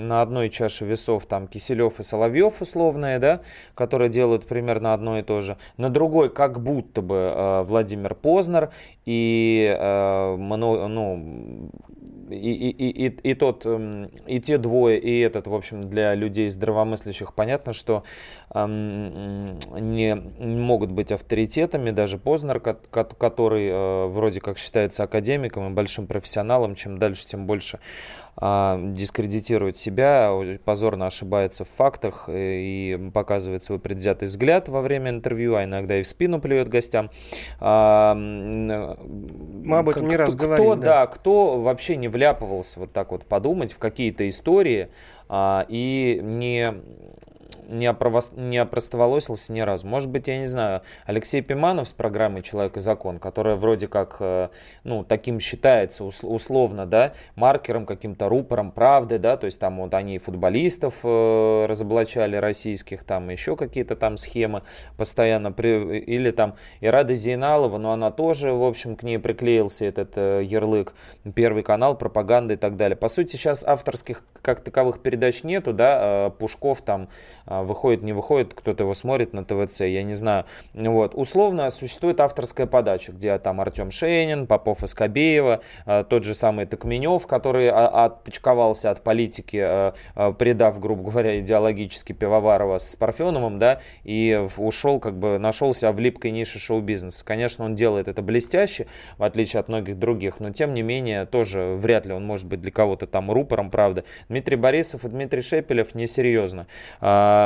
[0.06, 3.40] на одной чаше весов там Киселев и Соловьев условные, да,
[3.74, 5.56] которые делают примерно одно и то же.
[5.76, 8.70] На другой как будто бы э, Владимир Познер
[9.04, 11.70] и, э, ну,
[12.30, 13.66] и, и, и, и тот,
[14.26, 18.04] и те двое, и этот, в общем, для людей здравомыслящих понятно, что
[18.54, 26.06] не, не могут быть авторитетами, даже Познер, который э, вроде как считается академиком и большим
[26.06, 27.80] профессионалом, чем дальше, тем больше
[28.36, 30.32] а, дискредитирует себя,
[30.64, 35.98] позорно ошибается в фактах э, и показывает свой предвзятый взгляд во время интервью, а иногда
[35.98, 37.10] и в спину плюет гостям.
[37.60, 40.80] А, Мы об этом не раз кто, говорили.
[40.80, 40.86] Да.
[40.86, 44.88] да, кто вообще не вляпывался вот так вот подумать в какие-то истории
[45.28, 46.74] а, и не
[47.68, 48.32] не, опровос...
[48.34, 49.86] не опростоволосился ни разу.
[49.86, 54.16] Может быть, я не знаю, Алексей Пиманов с программой «Человек и закон», которая вроде как,
[54.20, 54.48] э,
[54.84, 60.18] ну, таким считается условно, да, маркером, каким-то рупором правды, да, то есть там вот они
[60.18, 64.62] футболистов э, разоблачали российских, там еще какие-то там схемы
[64.96, 65.98] постоянно, при...
[65.98, 70.94] или там Ирада Зейналова, но она тоже, в общем, к ней приклеился этот э, ярлык,
[71.34, 72.96] Первый канал, пропаганда и так далее.
[72.96, 77.08] По сути, сейчас авторских как таковых передач нету, да, Пушков там
[77.62, 80.44] выходит, не выходит, кто-то его смотрит на ТВЦ, я не знаю.
[80.72, 81.14] Вот.
[81.14, 86.66] Условно существует авторская подача, где там Артем Шейнин, Попов и Скобеева, а, тот же самый
[86.66, 89.94] Токменев, который отпочковался от политики, а,
[90.38, 96.30] предав, грубо говоря, идеологически Пивоварова с Парфеновым, да, и ушел, как бы нашелся в липкой
[96.30, 97.24] нише шоу-бизнеса.
[97.24, 98.86] Конечно, он делает это блестяще,
[99.18, 102.60] в отличие от многих других, но тем не менее, тоже вряд ли он может быть
[102.60, 104.04] для кого-то там рупором, правда.
[104.28, 106.66] Дмитрий Борисов и Дмитрий Шепелев несерьезно.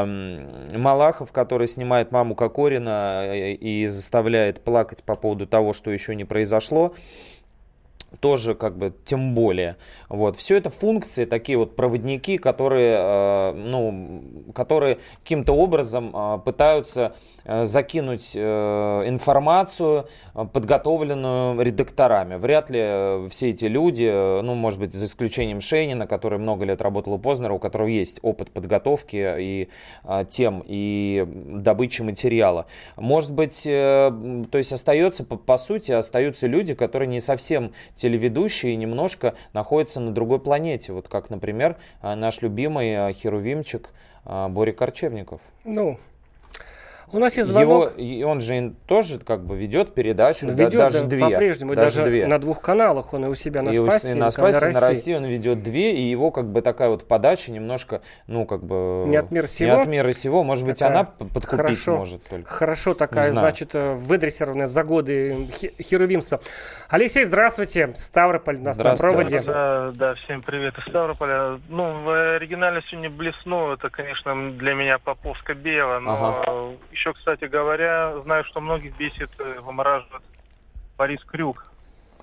[0.05, 6.25] Малахов, который снимает маму Кокорина э, и заставляет плакать по поводу того, что еще не
[6.25, 6.95] произошло
[8.21, 9.77] тоже как бы тем более.
[10.09, 10.37] Вот.
[10.37, 14.23] Все это функции, такие вот проводники, которые, э, ну,
[14.55, 22.37] которые каким-то образом э, пытаются э, закинуть информацию, подготовленную редакторами.
[22.37, 24.11] Вряд ли все эти люди,
[24.43, 28.19] ну, может быть, за исключением Шейнина, который много лет работал у Познера, у которого есть
[28.23, 29.69] опыт подготовки и
[30.31, 32.67] тем, и добычи материала.
[32.97, 39.35] Может быть, то есть остается, по, по сути, остаются люди, которые не совсем телеведущие немножко
[39.53, 40.93] находятся на другой планете.
[40.93, 43.91] Вот как, например, а, наш любимый а, херувимчик
[44.25, 45.41] а, Боря Корчевников.
[45.65, 45.99] Ну,
[47.13, 47.93] у нас есть звонок.
[47.97, 51.31] Его, и он же тоже как бы ведет передачу, ну, ведет, да, даже да, две.
[51.31, 52.27] По-прежнему, даже, даже две.
[52.27, 54.81] на двух каналах он и у себя на и Спасе, и на Спасе, на, на
[54.81, 59.05] России он ведет две, и его как бы такая вот подача немножко, ну как бы...
[59.07, 59.77] Не от мира сего?
[59.77, 62.51] Не от мира сего, может быть, такая она подкупить хорошо, может только.
[62.51, 65.49] Хорошо такая, значит, э, выдрессированная за годы
[65.81, 66.41] херувимства.
[66.89, 69.39] Алексей, здравствуйте, Ставрополь нас на проводе.
[69.47, 71.61] Да, да, всем привет из Ставрополя.
[71.69, 76.77] Ну, в оригинале сегодня блеснул, это, конечно, для меня Поповска-Беева, но ага.
[76.99, 80.23] Еще, кстати говоря, знаю, что многих бесит, э, вымораживает
[80.97, 81.67] Борис Крюк.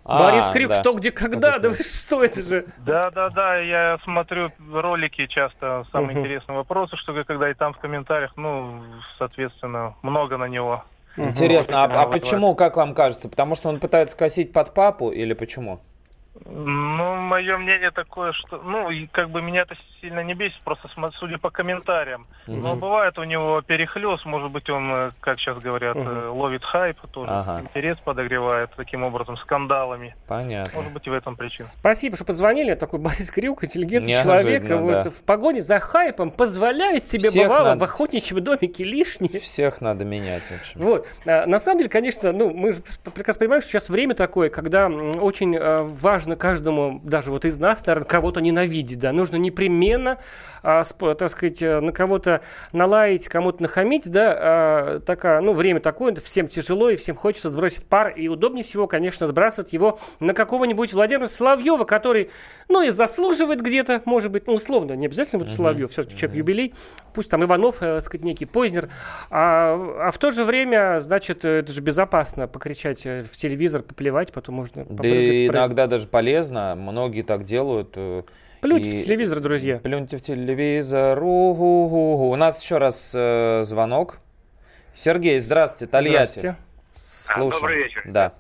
[0.04, 0.76] А, Борис Крюк, да.
[0.76, 1.58] что, где, когда?
[1.58, 2.66] Да вы что это же?
[2.78, 6.20] Да, да, да, я смотрю ролики часто, самые угу.
[6.20, 8.84] интересные вопросы, что когда и там в комментариях, ну,
[9.18, 10.84] соответственно, много на него.
[11.18, 13.30] Интересно, а, а почему, как вам кажется?
[13.30, 15.80] Потому что он пытается косить под папу или почему?
[16.44, 20.90] Ну, мое мнение такое, что, ну, и как бы меня это сильно не бесит, просто
[21.14, 22.28] судя по комментариям.
[22.48, 22.58] Угу.
[22.58, 26.34] Но бывает у него перехлест, может быть, он, э, как сейчас говорят, угу.
[26.34, 27.62] ловит хайп, тоже ага.
[27.62, 30.16] интерес подогревает таким образом, скандалами.
[30.28, 30.74] Понятно.
[30.76, 31.68] Может быть, и в этом причина.
[31.68, 32.74] Спасибо, что позвонили.
[32.76, 34.78] Такой Борис Крюк, интеллигентный Неожиданно, человек, да.
[34.78, 37.80] вот в погоне за хайпом позволяет себе, Всех бывало, надо...
[37.80, 39.40] в охотничьем домике лишнее.
[39.40, 40.82] Всех надо менять, в общем.
[40.82, 41.08] Вот.
[41.26, 42.74] А, на самом деле, конечно, ну, мы
[43.14, 47.86] прекрасно понимаем, что сейчас время такое, когда очень важно важно каждому, даже вот из нас,
[47.86, 50.18] наверное, кого-то ненавидеть, да, нужно непременно,
[50.64, 56.16] а, так сказать, э, на кого-то налаять, кому-то нахамить, да, а, такая, ну, время такое,
[56.16, 60.94] всем тяжело и всем хочется сбросить пар, и удобнее всего, конечно, сбрасывать его на какого-нибудь
[60.94, 62.32] Владимира Соловьева, который,
[62.70, 66.74] ну, и заслуживает где-то, может быть, ну, условно, не обязательно вот Соловьев, все-таки человек юбилей,
[67.14, 68.90] пусть там Иванов, э, сказать, некий Познер,
[69.30, 73.84] а, а в то же время, значит, э, это же безопасно покричать э, в телевизор,
[73.84, 76.76] поплевать, потом можно Да иногда даже полезно.
[76.78, 77.90] Многие так делают.
[77.96, 78.22] э,
[78.62, 79.80] Плюньте и- в телевизор, друзья.
[79.80, 81.22] Плюньте в телевизор.
[81.22, 82.30] У-гу-гу-гу.
[82.32, 84.20] У нас еще раз э, звонок.
[84.94, 86.40] Сергей, здравствуйте, Тольятти.
[86.40, 86.56] Здравствуйте.
[86.94, 87.52] Слушаем.
[87.62, 88.02] Добрый вечер.
[88.06, 88.34] Да.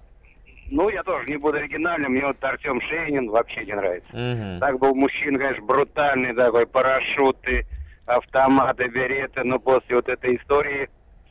[0.71, 4.09] Ну, я тоже не буду оригинальным, мне вот Артем Шейнин вообще не нравится.
[4.15, 4.59] Мгм.
[4.61, 7.67] Так был мужчина, конечно, брутальный такой, парашюты,
[8.05, 10.89] автоматы, береты, но после вот этой истории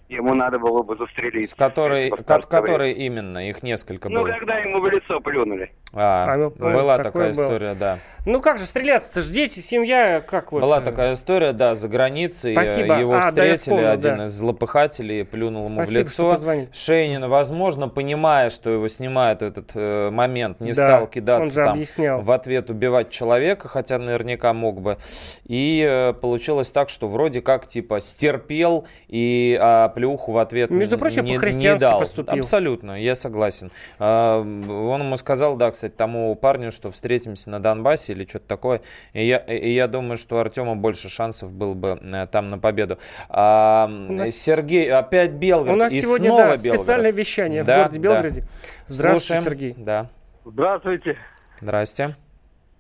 [0.09, 1.51] ему надо было бы застрелить.
[1.51, 3.49] С которой, ко- которые именно?
[3.49, 4.29] Их несколько Ну, было.
[4.33, 5.73] когда ему в лицо плюнули.
[5.97, 7.45] А, А, ну, была такая было.
[7.45, 7.99] история, да.
[8.27, 10.61] Ну как же стреляться-то ж дети, семья, как вот.
[10.61, 12.53] Была э, такая история, да, за границей.
[12.53, 12.95] э, Спасибо.
[12.99, 14.25] Его А, да, я встретили, вспомнил, один да.
[14.25, 16.67] из злопыхателей плюнул ему в Спасибо, лицо.
[16.73, 21.63] Шейнин, возможно, понимая, что его снимают этот э, момент, не Да, стал он кидаться же
[21.63, 22.21] там объяснял.
[22.23, 24.99] в ответ убивать человека, хотя наверняка мог бы.
[25.45, 30.99] И э, получилось так, что вроде как типа стерпел и а, плюху в ответ Между
[30.99, 31.99] прочим, не, не по-христиански дал.
[32.01, 32.35] поступил.
[32.35, 33.71] Абсолютно, я согласен.
[33.99, 38.81] А, он ему сказал, да, кстати, тому парню, что встретимся на Донбассе или что-то такое.
[39.13, 42.59] И я, и я думаю, что у Артема больше шансов было бы э, там на
[42.59, 42.99] победу.
[43.29, 45.75] А, нас- Сергей, опять Белгород.
[45.75, 46.77] У нас и сегодня снова да, Белгород.
[46.81, 48.03] специальное вещание в Да, городе да.
[48.09, 48.45] Белгороде.
[48.87, 49.43] Здравствуйте, Слушаем.
[49.43, 49.75] Сергей.
[49.79, 50.07] Да.
[50.45, 51.17] Здравствуйте.
[51.61, 52.17] Здрасте.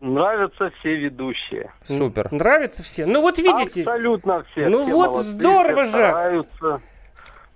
[0.00, 1.72] Нравятся все ведущие.
[1.82, 2.30] Супер.
[2.30, 3.06] Нравятся все?
[3.06, 3.80] Ну вот видите.
[3.82, 4.68] Абсолютно все.
[4.68, 5.90] Ну Все вот молодцы, здорово все же.
[5.90, 6.80] стараются.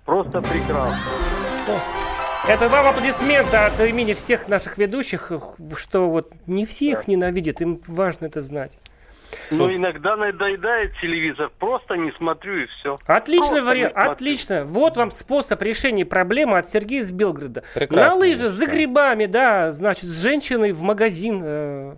[0.09, 0.97] Просто прекрасно.
[2.47, 5.31] Это вам аплодисменты от имени всех наших ведущих,
[5.77, 8.79] что вот не все их ненавидят, им важно это знать.
[9.51, 11.51] Но иногда надоедает телевизор.
[11.59, 12.97] Просто не смотрю и все.
[13.05, 14.65] Отличный вариант, отлично.
[14.65, 17.61] Вот вам способ решения проблемы от Сергея из Белгорода.
[17.75, 21.41] Прекрасно, На лыжи за грибами, да, значит, с женщиной в магазин.
[21.43, 21.93] э,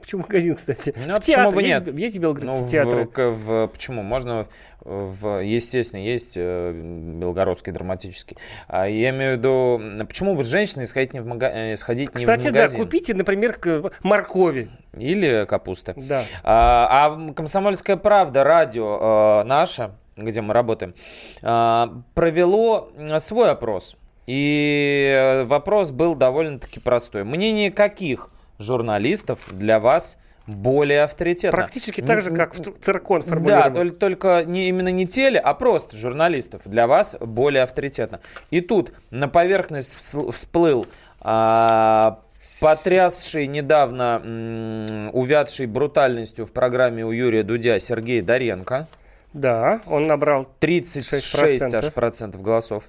[0.00, 0.92] почему магазин, кстати?
[0.96, 1.54] Ну, а в почему театр.
[1.54, 1.98] бы есть, нет?
[2.00, 3.06] есть в Белгороде Ну, в- театры?
[3.06, 4.02] к- в- почему?
[4.02, 4.48] Можно,
[4.84, 8.36] в, естественно, есть э, Белгородский драматический.
[8.68, 12.44] А я имею в виду, почему бы женщине сходить не в, мага- э, сходить Кстати,
[12.44, 12.80] не в да, магазин?
[12.82, 14.70] купите, например, к- моркови.
[14.98, 15.94] Или капуста.
[15.96, 16.24] Да.
[16.42, 20.94] А, а «Комсомольская правда», радио э, наше, где мы работаем,
[21.42, 23.96] э, провело свой опрос.
[24.26, 27.24] И вопрос был довольно-таки простой.
[27.24, 31.56] Мнение каких журналистов для вас более авторитетно?
[31.56, 33.74] Практически так же, как в циркон Да, формулирован.
[33.74, 38.20] только, только не, именно не теле, а просто журналистов для вас более авторитетно.
[38.50, 40.86] И тут на поверхность всплыл
[41.20, 42.20] а,
[42.60, 48.88] потрясший недавно м, увядший брутальностью в программе у Юрия Дудя Сергей Доренко.
[49.32, 51.74] Да, он набрал 36 6%.
[51.74, 52.84] аж процентов голосов.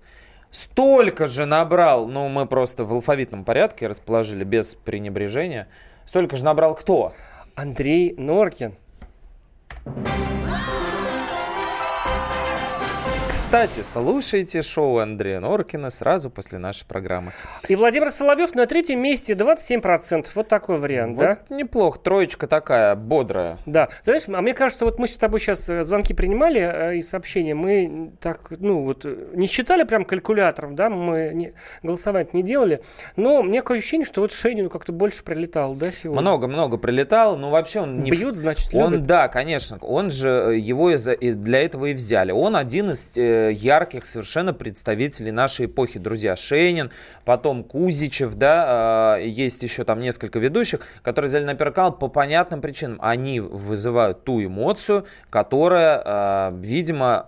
[0.52, 5.68] Столько же набрал, ну мы просто в алфавитном порядке расположили без пренебрежения.
[6.06, 7.14] Столько же набрал кто?
[7.56, 8.74] Андрей Норкин.
[13.34, 17.32] Кстати, слушайте шоу Андрея Норкина сразу после нашей программы.
[17.68, 20.28] И Владимир Соловьев на третьем месте 27%.
[20.36, 21.40] Вот такой вариант, да?
[21.50, 23.58] Вот неплохо, троечка такая, бодрая.
[23.66, 23.90] Да.
[24.04, 27.56] Знаешь, а мне кажется, вот мы с тобой сейчас э, звонки принимали э, и сообщения,
[27.56, 32.84] мы так, ну вот, э, не считали прям калькулятором, да, мы не, голосовать не делали,
[33.16, 36.22] но мне такое ощущение, что вот Шейнину как-то больше прилетал, да, сегодня?
[36.22, 38.12] Много-много прилетал, но вообще он не...
[38.12, 39.08] Бьют, значит, Он, любят.
[39.08, 42.32] да, конечно, он же, его из-за- и для этого и взяли.
[42.32, 43.08] Он один из
[43.52, 46.36] ярких совершенно представителей нашей эпохи, друзья.
[46.36, 46.92] Шейнин,
[47.26, 52.08] потом Кузичев, да, э, есть еще там несколько ведущих, которые взяли на Первый канал по
[52.08, 52.98] понятным причинам.
[53.02, 57.28] Они вызывают ту эмоцию, которая, э, видимо,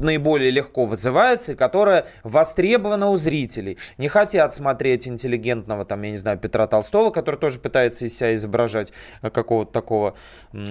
[0.00, 3.78] наиболее легко вызывается и которая востребована у зрителей.
[3.98, 8.34] Не хотят смотреть интеллигентного, там, я не знаю, Петра Толстого, который тоже пытается из себя
[8.34, 10.14] изображать э, какого-то такого...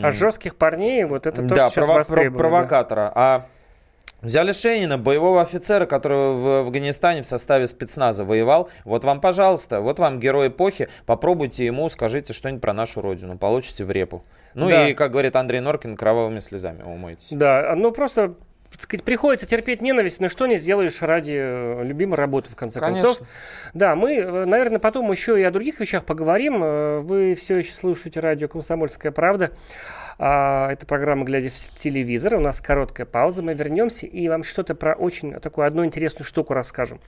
[0.02, 2.38] А жестких парней, вот это то, да, что сейчас прово- востребовано, да.
[2.38, 3.12] провокатора.
[3.16, 3.48] А
[4.22, 8.70] взяли Шейнина, боевого офицера, который в Афганистане в составе спецназа воевал.
[8.86, 10.90] Вот вам, пожалуйста, вот вам герой эпохи.
[11.06, 13.38] Попробуйте ему, скажите что-нибудь про нашу родину.
[13.38, 14.24] Получите в репу.
[14.54, 14.88] Ну Да.
[14.90, 17.30] и, как говорит Андрей Норкин, кровавыми слезами умойтесь.
[17.32, 18.36] Да, ну просто
[18.78, 23.06] сказать, приходится терпеть ненависть, но что не сделаешь ради э, любимой работы, в конце Конечно.
[23.08, 23.28] концов.
[23.74, 26.64] Да, мы, э, наверное, потом еще и о других вещах поговорим.
[26.64, 29.52] Э, Вы все еще слушаете радио «Комсомольская правда».
[30.22, 32.36] А, Это программа «Глядя в телевизор».
[32.36, 33.42] У нас короткая пауза.
[33.42, 37.00] Мы вернемся и вам что-то про очень такую одну интересную штуку расскажем.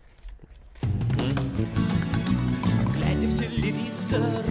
[2.93, 4.50] Глядя в телевизор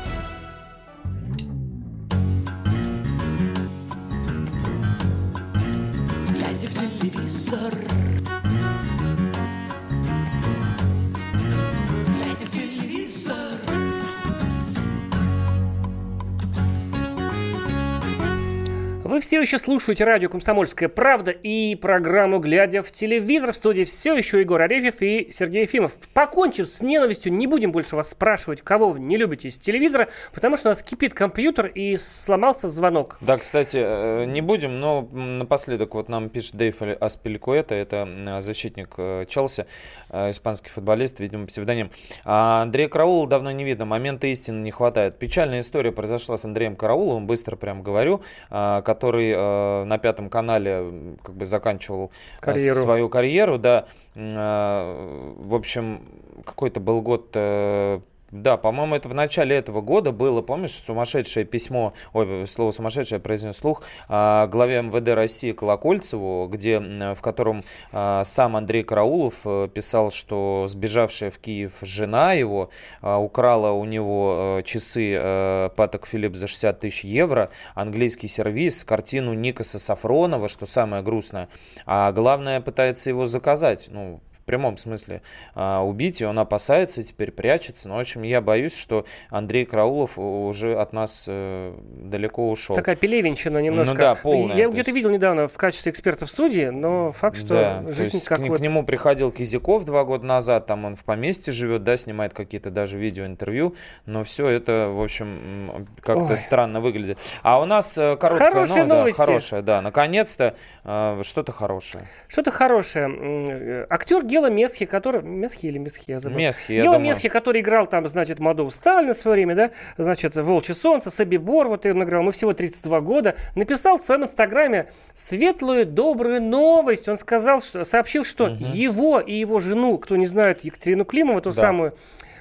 [19.21, 23.51] Все еще слушаете радио «Комсомольская правда» и программу «Глядя в телевизор».
[23.51, 25.93] В студии все еще Егор Арефьев и Сергей Ефимов.
[26.13, 30.57] Покончив с ненавистью, не будем больше вас спрашивать, кого вы не любите из телевизора, потому
[30.57, 33.17] что у нас кипит компьютер и сломался звонок.
[33.21, 38.95] Да, кстати, э, не будем, но напоследок вот нам пишет Дейв Аспилькуэта, это м, защитник
[38.97, 39.67] э, Челси,
[40.09, 41.91] э, испанский футболист, видимо, псевдоним.
[42.25, 45.19] А Андрея Караула давно не видно, момента истины не хватает.
[45.19, 48.81] Печальная история произошла с Андреем Карауловым, быстро прям говорю, а,
[49.11, 52.79] который э, на Пятом канале как бы заканчивал э, Карьеру.
[52.79, 53.85] свою карьеру, да.
[54.15, 56.01] Э, В общем,
[56.45, 57.99] какой-то был год э,
[58.31, 63.57] да, по-моему, это в начале этого года было, помнишь, сумасшедшее письмо, ой, слово сумасшедшее произнес
[63.57, 70.11] вслух, а, главе МВД России Колокольцеву, где, в котором а, сам Андрей Караулов э, писал,
[70.11, 72.69] что сбежавшая в Киев жена его
[73.01, 78.83] а, украла у него э, часы э, Паток Филипп за 60 тысяч евро, английский сервис,
[78.85, 81.49] картину Никаса Сафронова, что самое грустное,
[81.85, 85.21] а главное пытается его заказать, ну, в прямом смысле
[85.53, 87.87] а, убить, и он опасается, теперь прячется.
[87.87, 92.75] Но, в общем, я боюсь, что Андрей Краулов уже от нас э, далеко ушел.
[92.75, 93.93] Такая пелевенщина немножко.
[93.93, 97.11] Ну да, полная, Я то где-то есть- видел недавно в качестве эксперта в студии, но
[97.11, 97.47] факт, что
[97.83, 101.53] Да, жизнь как к, к нему приходил Кизяков два года назад, там он в поместье
[101.53, 103.75] живет, да, снимает какие-то даже видеоинтервью,
[104.05, 106.37] но все это, в общем, как-то Ой.
[106.37, 107.19] странно выглядит.
[107.43, 109.17] А у нас э, короткая Хорошие ну, да, новости.
[109.19, 112.07] хорошая, да, наконец-то э, что-то хорошее.
[112.27, 113.09] Что-то хорошее.
[113.11, 115.21] Э, Актер Гела Месхи, который...
[115.21, 116.37] Месхи или Месхи, я забыл.
[116.37, 117.09] Месхи, я Гела думаю.
[117.11, 121.67] Месхи, который играл там, значит, Молдову Сталина в свое время, да, значит, Волчье солнце, Собибор,
[121.67, 127.09] вот он играл, ему всего 32 года, написал в своем инстаграме светлую, добрую новость.
[127.09, 131.51] Он сказал, что, сообщил, что его и его жену, кто не знает, Екатерину Климову, ту
[131.51, 131.55] Да.
[131.61, 131.93] самую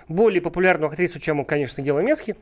[0.09, 2.37] более популярную актрису, чем, конечно, Гела Месхи,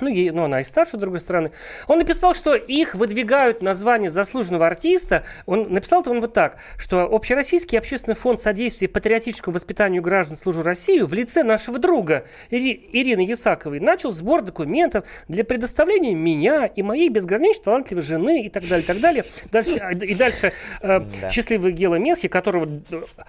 [0.00, 1.52] ну, ей, ну, она и старше, с другой стороны.
[1.86, 5.24] Он написал, что их выдвигают на звание заслуженного артиста.
[5.46, 11.06] Он написал-то он вот так, что Общероссийский общественный фонд содействия патриотическому воспитанию граждан «Служу Россию»
[11.06, 17.08] в лице нашего друга Ири- Ирины Ясаковой начал сбор документов для предоставления меня и моей
[17.08, 19.24] безгранично талантливой жены и так далее, и так далее.
[19.52, 21.28] Дальше, а, и дальше э, Да.
[21.30, 22.68] счастливый Гела Месхи, которого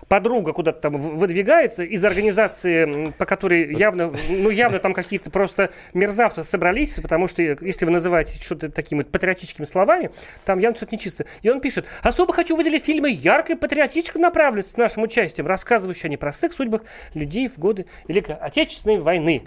[0.07, 6.43] подруга куда-то там выдвигает из организации, по которой явно, ну, явно там какие-то просто мерзавцы
[6.53, 10.11] собрались, потому что если вы называете что-то такими вот патриотическими словами,
[10.45, 11.25] там явно что-то нечисто.
[11.41, 16.11] И он пишет, особо хочу выделить фильмы яркой патриотической направленности с нашим участием, рассказывающие о
[16.11, 16.81] непростых судьбах
[17.15, 19.43] людей в годы Великой Отечественной войны.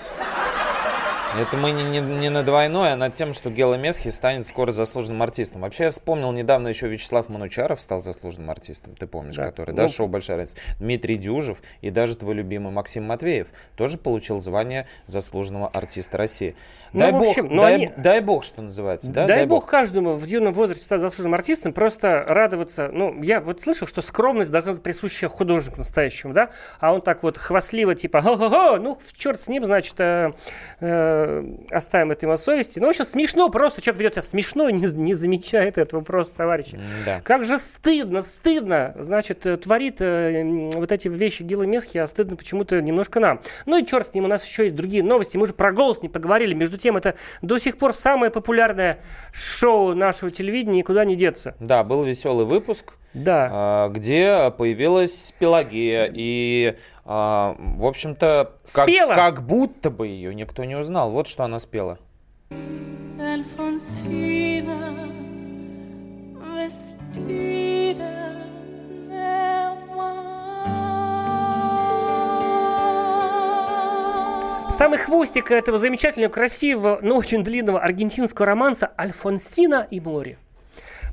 [1.38, 4.72] Это мы не, не, не над войной, а над тем, что Гела Месхи станет скоро
[4.72, 5.62] заслуженным артистом.
[5.62, 9.44] Вообще, я вспомнил, недавно еще Вячеслав Манучаров стал заслуженным артистом, ты помнишь, Да.
[9.46, 10.58] который, да, Ну, шоу «Большая разница».
[10.78, 16.56] Дмитрий Дюжев и даже твой любимый Максим Матвеев тоже получил звание заслуженного артиста России.
[16.92, 19.12] Ну, дай, общем, бог, ну, дай, они- дай бог, что называется.
[19.12, 19.26] Да?
[19.26, 22.88] Дай, бог каждому в юном возрасте стать заслуженным артистом, просто радоваться.
[22.92, 26.50] Ну, я вот слышал, что скромность должна быть присуща художнику настоящему, да?
[26.80, 30.30] А он так вот хвастливо, типа, хо-хо-хо, ну, черт с ним, значит, э,
[30.80, 31.25] э,
[31.70, 32.78] оставим это ему совести.
[32.78, 36.78] Ну, общем, смешно, просто человек ведет себя смешно, не, не замечает этого просто, товарищи.
[37.04, 37.20] Да.
[37.20, 42.36] Как же стыдно, стыдно, значит, э, творит э, вот эти вещи Гила Месхи, а стыдно
[42.36, 43.40] почему-то немножко нам.
[43.66, 46.02] Ну и черт с ним, у нас еще есть другие новости, мы уже про голос
[46.02, 46.54] не поговорили.
[46.54, 49.00] Между тем, это до сих пор самое популярное
[49.32, 51.54] шоу нашего телевидения, никуда не деться.
[51.60, 53.48] Да, был веселый выпуск, Да.
[53.50, 56.10] а, где появилась Пелагея.
[56.12, 59.14] И, а, в общем-то, как, Спела!
[59.14, 61.10] как будто бы ее никто не узнал.
[61.10, 61.98] Вот что она спела.
[66.56, 68.26] Vestida
[74.76, 80.36] Самый хвостик этого замечательного, красивого, но очень длинного аргентинского романса «Альфонсина и море».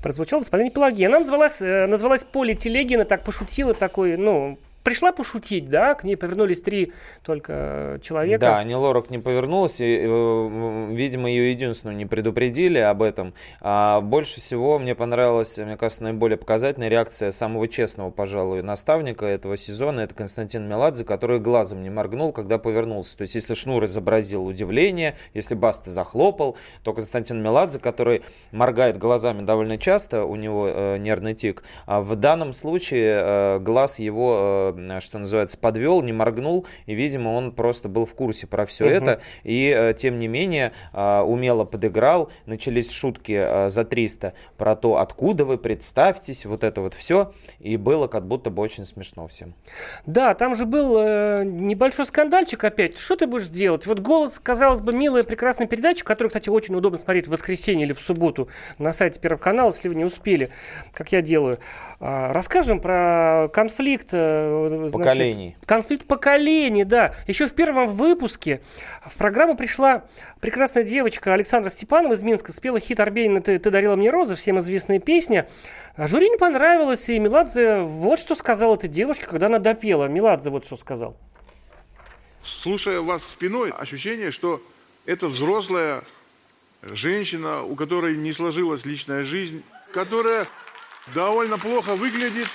[0.03, 1.05] Прозвучал в исполнении Пелагеи.
[1.05, 6.15] Она называлась, э, называлась Поли Телегина, так пошутила такой, ну, пришла пошутить, да, к ней
[6.15, 8.41] повернулись три только человека.
[8.41, 13.33] Да, Ани Лорак не повернулась, и, э, видимо, ее единственную не предупредили об этом.
[13.61, 19.57] А больше всего мне понравилась, мне кажется, наиболее показательная реакция самого честного, пожалуй, наставника этого
[19.57, 23.17] сезона, это Константин Меладзе, который глазом не моргнул, когда повернулся.
[23.17, 28.21] То есть, если Шнур изобразил удивление, если Баста захлопал, то Константин Меладзе, который
[28.51, 33.99] моргает глазами довольно часто, у него э, нервный тик, а в данном случае э, глаз
[33.99, 38.65] его, э, что называется, подвел, не моргнул, и, видимо, он просто был в курсе про
[38.65, 38.93] все Мгм.
[38.93, 44.75] это, и, э, тем не менее, э, умело подыграл, начались шутки э, за 300 про
[44.75, 49.27] то, откуда вы, представьтесь, вот это вот все, и было как будто бы очень смешно
[49.27, 49.53] всем.
[50.05, 52.97] Да, там же был э, небольшой скандальчик опять.
[52.97, 53.85] Что ты будешь делать?
[53.87, 57.93] Вот голос, казалось бы, милая, прекрасная передача, которую, кстати, очень удобно смотреть в воскресенье или
[57.93, 60.49] в субботу на сайте Первого канала, если вы не успели,
[60.91, 61.59] как я делаю.
[61.99, 64.09] А, расскажем про конфликт.
[64.69, 65.57] Значит, Поколений.
[65.65, 67.13] Конфликт поколений, да.
[67.27, 68.61] Еще в первом выпуске
[69.05, 70.03] в программу пришла
[70.41, 74.59] прекрасная девочка Александра Степанова из Минска, спела хит Арбенина «Ты, ты дарила мне розы», всем
[74.59, 75.47] известная песня.
[75.95, 80.07] А жюри не понравилось, и Меладзе вот что сказал этой девушке, когда она допела.
[80.07, 81.15] Меладзе вот что сказал.
[82.43, 84.61] Слушая вас спиной, ощущение, что
[85.05, 86.03] это взрослая
[86.81, 90.47] женщина, у которой не сложилась личная жизнь, которая
[91.13, 92.47] довольно плохо выглядит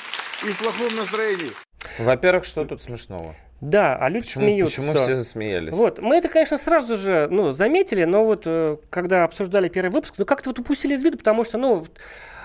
[0.45, 1.53] и в плохом настроении.
[1.99, 3.35] Во-первых, что тут смешного?
[3.61, 4.81] Да, а люди Почему- смеются.
[4.81, 5.75] почему все засмеялись?
[5.75, 10.15] Вот, мы это, конечно, сразу же, ну, заметили, но вот, э, когда обсуждали первый выпуск,
[10.17, 11.85] ну, как-то вот упустили из виду, потому что, ну,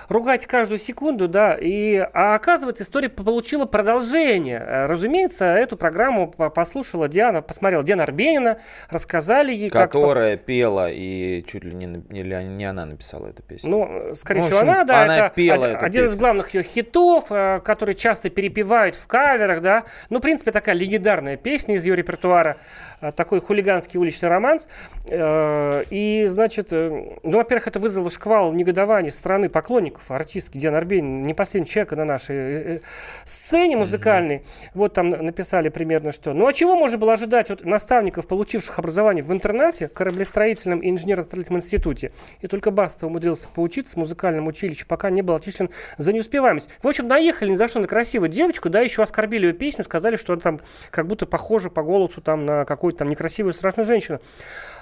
[0.08, 4.58] ругать каждую секунду, да, и, а оказывается, история получила продолжение.
[4.58, 8.58] Э, Разумеется, эту программу по- послушала Диана, посмотрела Диана Арбенина,
[8.90, 9.90] рассказали ей, как...
[9.92, 13.70] Которая пела, и чуть ли не, или не она написала эту песню.
[13.70, 16.62] Ну, скорее Ну, всего, общем, она, да, она это пела один, один из главных ее
[16.62, 19.84] хитов, э, который часто перепевают в каверах, да.
[20.10, 22.56] Ну, в принципе, такая легендарная песня из ее репертуара,
[23.00, 24.68] э, такой хулиганский уличный романс.
[25.10, 29.48] И, значит, ну, во-первых, это вызвало шквал негодования со стороны
[29.94, 32.80] поклонников артистки Дианы Арбенин, не последний человек на нашей э, э,
[33.24, 34.42] сцене музыкальной.
[34.74, 36.32] Вот там на- написали примерно что.
[36.32, 41.58] Ну, а чего можно было ожидать от наставников, получивших образование в интернате, кораблестроительном и инженерно-строительном
[41.58, 42.12] институте?
[42.40, 46.70] И только Баста умудрился поучиться в музыкальном училище, пока не был отчислен за неуспеваемость.
[46.82, 50.16] В общем, наехали ни за что на красивую девочку, да, еще оскорбили ее песню, сказали,
[50.16, 54.20] что она там как будто похожа по голосу там на какую-то там некрасивую страшную женщину.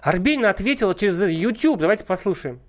[0.02, 1.80] Арбенина ответила через YouTube.
[1.80, 2.60] Давайте послушаем.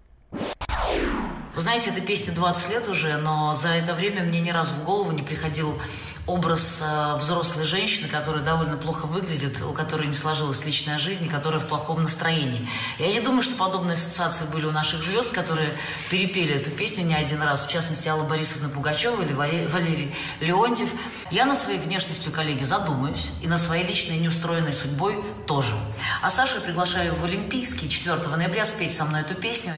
[1.56, 4.84] Вы знаете, этой песне 20 лет уже, но за это время мне ни разу в
[4.84, 5.80] голову не приходил
[6.26, 11.60] образ э, взрослой женщины, которая довольно плохо выглядит, у которой не сложилась личная жизнь, которая
[11.60, 12.68] в плохом настроении.
[12.97, 15.78] Я не думаю, что подобные ассоциации были у наших звезд, которые
[16.10, 20.89] перепели эту песню не один раз, в частности, Алла Борисовна Пугачева или Вале- Валерий Леонтьев.
[21.30, 25.76] Я над своей внешностью, коллеги, задумаюсь, и над своей личной неустроенной судьбой тоже.
[26.22, 29.76] А Сашу я приглашаю в Олимпийский 4 ноября спеть со мной эту песню.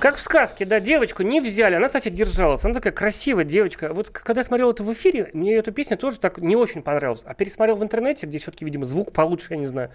[0.00, 1.74] Как в сказке, да, девочку не взяли.
[1.74, 2.64] Она, кстати, держалась.
[2.64, 3.92] Она такая красивая девочка.
[3.92, 7.22] Вот когда я смотрел это в эфире, мне эта песня тоже так не очень понравилась.
[7.26, 9.90] А пересмотрел в интернете, где все-таки, видимо, звук получше, я не знаю.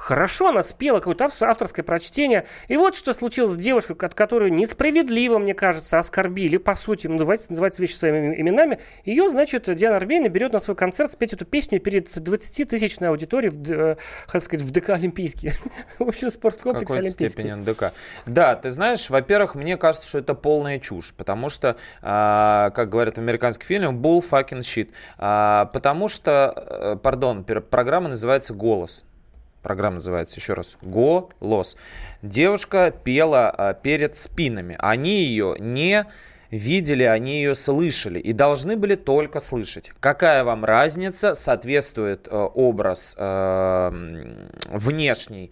[0.00, 2.46] Хорошо она спела, какое-то ав- авторское прочтение.
[2.68, 7.18] И вот что случилось с девушкой, от которой несправедливо, мне кажется, оскорбили, по сути, ну,
[7.18, 8.80] давайте называть вещи своими именами.
[9.04, 13.70] Ее, значит, Диана Арбенина берет на свой концерт спеть эту песню перед 20-тысячной аудиторией, в,
[13.70, 13.96] э,
[14.26, 15.52] как сказать, в ДК Олимпийский.
[15.98, 17.28] В общем, спорткомплекс какой-то Олимпийский.
[17.28, 17.92] степени НДК.
[18.24, 23.16] Да, ты знаешь, во-первых, мне кажется, что это полная чушь, потому что, а, как говорят
[23.16, 24.92] в американских фильмах, bull fucking shit.
[25.18, 29.04] А, потому что, э, пардон, программа называется «Голос».
[29.62, 31.76] Программа называется, еще раз, «Голос».
[32.22, 34.76] Девушка пела а, перед спинами.
[34.78, 36.06] Они ее не
[36.50, 39.92] видели, они ее слышали и должны были только слышать.
[40.00, 43.90] Какая вам разница, соответствует э, образ э,
[44.68, 45.50] внешний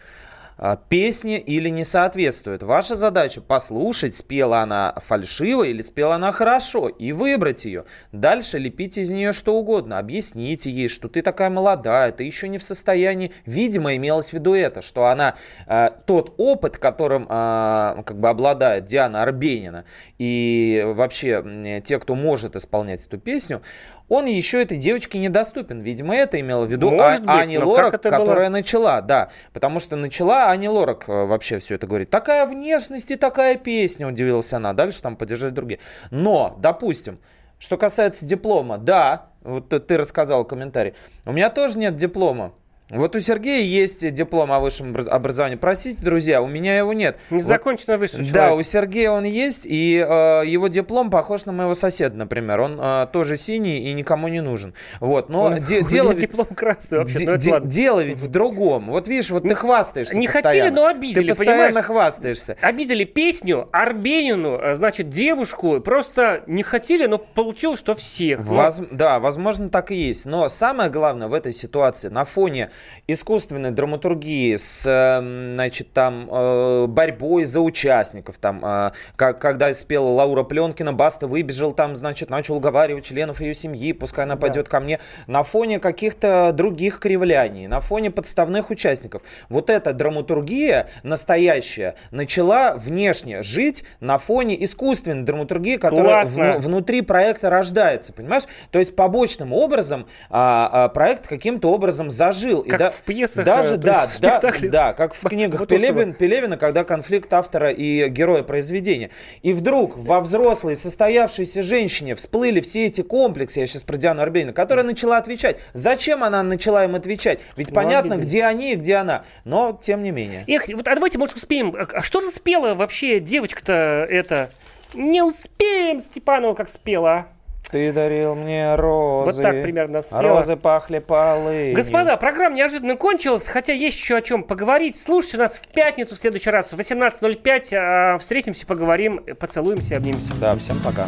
[0.58, 2.62] а, песни или не соответствует.
[2.64, 7.84] Ваша задача послушать, спела она фальшиво или спела она хорошо, и выбрать ее.
[8.10, 9.98] Дальше лепите из нее что угодно.
[9.98, 13.32] Объясните ей, что ты такая молодая, ты еще не в состоянии.
[13.46, 15.36] Видимо, имелось в виду это, что она
[15.66, 19.84] а, тот опыт, которым а, как бы обладает Диана Арбенина
[20.18, 23.62] и вообще те, кто может исполнять эту песню,
[24.08, 25.80] он еще этой девочке недоступен.
[25.80, 28.18] Видимо, это имела в виду Может А- быть, Ани Лорак, это было?
[28.18, 29.30] которая начала, да.
[29.52, 32.10] Потому что начала Ани Лорак э, вообще все это говорит.
[32.10, 34.72] Такая внешность и такая песня, удивилась она.
[34.72, 35.80] Дальше там поддержали другие.
[36.10, 37.18] Но, допустим,
[37.58, 40.94] что касается диплома, да, вот ты рассказал комментарий.
[41.24, 42.52] У меня тоже нет диплома.
[42.90, 45.56] Вот у Сергея есть диплом о высшем образовании.
[45.56, 47.18] Простите, друзья, у меня его нет.
[47.28, 51.74] Незаконченно вот, высший Да, у Сергея он есть, и э, его диплом похож на моего
[51.74, 52.60] соседа, например.
[52.60, 54.72] Он э, тоже синий и никому не нужен.
[55.00, 56.14] Вот, но Ну, де- дело...
[56.14, 58.86] диплом красный вообще, де- ну де- дело ведь в другом.
[58.88, 60.76] Вот видишь, вот ты хвастаешься Не хотели, постоянно.
[60.76, 61.86] но обидели, Ты постоянно понимаешь?
[61.86, 62.56] хвастаешься.
[62.62, 65.78] Обидели песню, Арбенину, а, значит, девушку.
[65.82, 68.40] Просто не хотели, но получилось, что всех.
[68.40, 70.24] Воз- Да, возможно, так и есть.
[70.24, 72.70] Но самое главное в этой ситуации на фоне
[73.06, 80.08] искусственной драматургии с, э, значит, там, э, борьбой за участников, там, э, как, когда спела
[80.08, 84.80] Лаура Пленкина, Баста выбежал там, значит, начал уговаривать членов ее семьи, пускай она пойдет ко
[84.80, 89.22] мне, на фоне каких-то других кривляний, на фоне подставных участников.
[89.48, 97.50] Вот эта драматургия настоящая начала внешне жить на фоне искусственной драматургии, которая вну- внутри проекта
[97.50, 98.44] рождается, понимаешь?
[98.70, 102.62] То есть побочным образом а, а, проект каким-то образом зажил.
[102.76, 105.66] Как в пьесах, Даже, э, да, есть да, да, как в книгах.
[105.66, 109.10] Пелевин, Пелевина, когда конфликт автора и героя произведения.
[109.42, 114.52] И вдруг во взрослой состоявшейся женщине всплыли все эти комплексы, я сейчас про Диану Арбенину,
[114.52, 115.58] которая начала отвечать.
[115.72, 117.40] Зачем она начала им отвечать?
[117.56, 118.28] Ведь Ну, понятно, обидели.
[118.28, 119.24] где они и где она.
[119.44, 120.44] Но, тем не менее.
[120.46, 121.74] Эх, вот, а давайте, может, успеем.
[121.76, 123.72] А а что же спела вообще девочка-то
[124.08, 124.50] это?
[124.94, 127.26] Не успеем Степанова как спела, а?
[127.70, 129.32] Ты дарил мне розы.
[129.32, 130.22] Вот так примерно спела.
[130.22, 131.74] Розы пахли полынью.
[131.74, 134.96] Господа, программа неожиданно кончилась, хотя есть еще о чем поговорить.
[134.96, 137.74] Слушайте нас в пятницу в следующий раз в 18.05.
[137.74, 140.32] а, Встретимся, поговорим, поцелуемся, обнимемся.
[140.40, 141.06] Да, всем пока.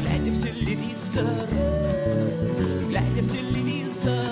[0.00, 1.24] Глядя в телевизор,
[2.88, 4.24] глядя в телевизор,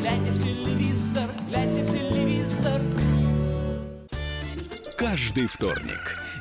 [0.00, 2.80] глядя в телевизор, глядя в телевизор.
[4.98, 6.18] Каждый вторник